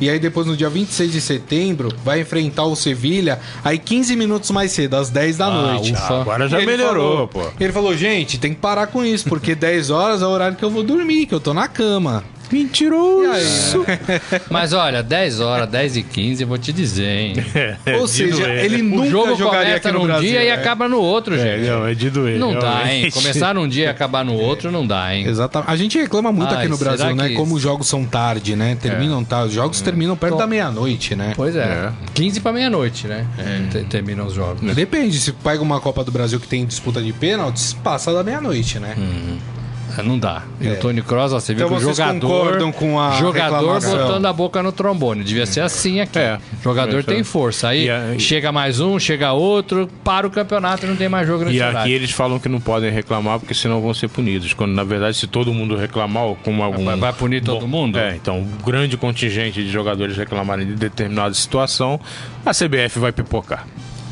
[0.00, 4.50] E aí depois no dia 26 de setembro vai enfrentar o Sevilha aí 15 minutos
[4.50, 5.92] mais cedo, às 10 da Ah, noite.
[5.92, 6.20] ufa.
[6.22, 7.42] Agora já E ele melhorou, falou- pô.
[7.60, 10.64] Ele falou, gente, tem que parar com isso, porque 10 horas é o horário que
[10.64, 12.24] eu vou dormir, que eu tô na cama.
[12.52, 13.84] Mentiroso!
[14.50, 17.34] Mas olha, 10 horas, 10 e 15, eu vou te dizer, hein?
[17.98, 20.28] Ou seja, ele O nunca jogo jogaria começa aqui num Brasil.
[20.30, 20.52] dia e né?
[20.52, 21.68] acaba no outro, É, gente.
[21.68, 22.38] não, é de doer.
[22.38, 23.00] Não dá, hein?
[23.00, 23.12] realmente.
[23.14, 25.26] Começar num dia e acabar no outro, não dá, hein?
[25.26, 25.70] Exatamente.
[25.70, 27.28] A gente reclama muito Ai, aqui no Brasil, né?
[27.28, 28.76] que- Como os jogos são tarde, né?
[28.80, 29.48] Terminam tarde.
[29.48, 31.32] Os jogos terminam perto Tom- da meia-noite, né?
[31.36, 31.60] Pois é.
[31.64, 31.92] É.
[32.14, 33.26] 15 pra meia-noite, né?
[33.70, 34.60] Te- Terminam os jogos.
[34.74, 38.78] Depende, se pega uma Copa do Brasil que tem disputa de pênaltis, passa da meia-noite,
[38.78, 38.94] né?
[38.96, 39.63] É,
[40.02, 40.42] Não dá.
[40.60, 42.20] E o Tony Kroos, ó, você viu Então que o jogador.
[42.20, 43.96] concordam com a Jogador reclamação?
[43.98, 45.22] botando a boca no trombone.
[45.24, 46.18] Devia ser assim aqui.
[46.18, 46.38] É.
[46.62, 47.24] Jogador É, tem é.
[47.24, 47.68] força.
[47.68, 51.44] Aí a- chega mais um, chega outro, para o campeonato e não tem mais jogo
[51.44, 51.78] nesse E horário.
[51.80, 54.52] aqui eles falam que não podem reclamar porque senão vão ser punidos.
[54.52, 56.84] Quando na verdade, se todo mundo reclamar, como algum.
[56.84, 57.98] Vai- vai punir todo mundo?
[57.98, 62.00] É, então, um grande contingente de jogadores reclamarem de determinada situação,
[62.44, 63.66] a CBF vai pipocar.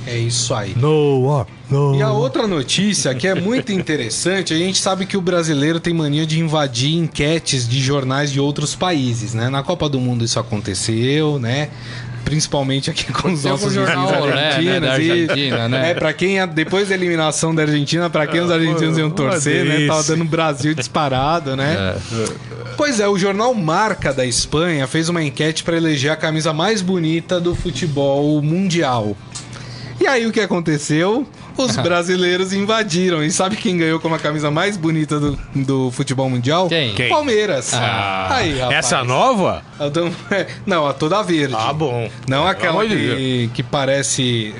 [0.06, 0.74] É isso aí.
[0.76, 1.94] No, no.
[1.94, 5.94] E a outra notícia que é muito interessante, a gente sabe que o brasileiro tem
[5.94, 9.48] mania de invadir enquetes de jornais de outros países, né?
[9.48, 11.68] Na Copa do Mundo isso aconteceu, né?
[12.24, 14.80] Principalmente aqui com os nossos jornal Olé, né, argentinos.
[14.80, 15.90] da e- Argentina, né?
[15.90, 19.86] É, pra quem, depois da eliminação da Argentina, pra quem os argentinos iam torcer, né?
[19.86, 21.96] Tava dando Brasil disparado, né?
[22.76, 26.80] Pois é, o jornal Marca da Espanha fez uma enquete para eleger a camisa mais
[26.80, 29.16] bonita do futebol mundial.
[30.02, 31.24] E aí o que aconteceu?
[31.56, 33.22] Os brasileiros invadiram.
[33.22, 36.68] E sabe quem ganhou como a camisa mais bonita do, do futebol mundial?
[36.68, 36.94] Quem?
[36.94, 37.08] Quem?
[37.08, 37.72] Palmeiras.
[37.74, 38.28] Ah.
[38.36, 38.78] aí, rapaz.
[38.78, 39.62] Essa nova?
[40.66, 41.54] Não, a toda verde.
[41.56, 42.08] Ah, bom.
[42.28, 44.54] Não aquela que, que parece.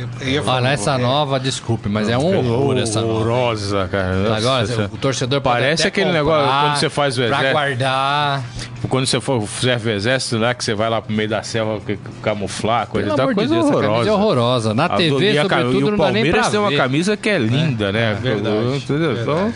[0.47, 3.13] Olha, essa é, nova, desculpe, mas é um horror essa nova.
[3.13, 4.15] Horrorosa, cara.
[4.17, 7.23] Nossa, Agora, essa- o torcedor pode Parece até aquele comprar negócio quando você faz o
[7.23, 7.53] Pra exército.
[7.53, 8.43] guardar.
[8.89, 11.81] Quando você for serve o exército lá, que você vai lá pro meio da selva
[12.21, 14.09] camuflar, coisa Pelo e tal, amor de coisa Deus, camisa horrorosa.
[14.09, 14.75] é horrorosa.
[14.75, 16.69] Na A do- TV, e sobretudo, e o não dá nem pra Palmeiras tem uma
[16.71, 16.77] ver.
[16.83, 18.19] Camisa que é linda, né?
[18.21, 19.21] verdade, Entendeu?
[19.23, 19.53] Então,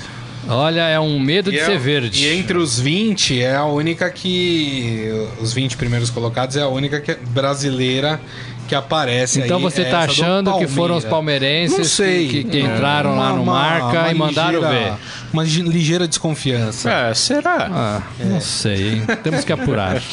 [0.48, 2.24] Olha, é um medo de E é- ser verde.
[2.24, 5.10] E entre os 20 é a única que.
[5.40, 8.20] Os 20 primeiros colocados é a única que é brasileira
[8.66, 12.28] que aparece Então aí, você é tá do achando que foram os palmeirenses Não sei.
[12.28, 14.92] que, que entraram lá no marca e mandaram ligeira- ver.
[15.32, 16.90] Uma ligeira desconfiança.
[16.90, 17.68] é, será?
[17.70, 19.02] Ah, não sei, hein?
[19.22, 20.00] Temos que apurar.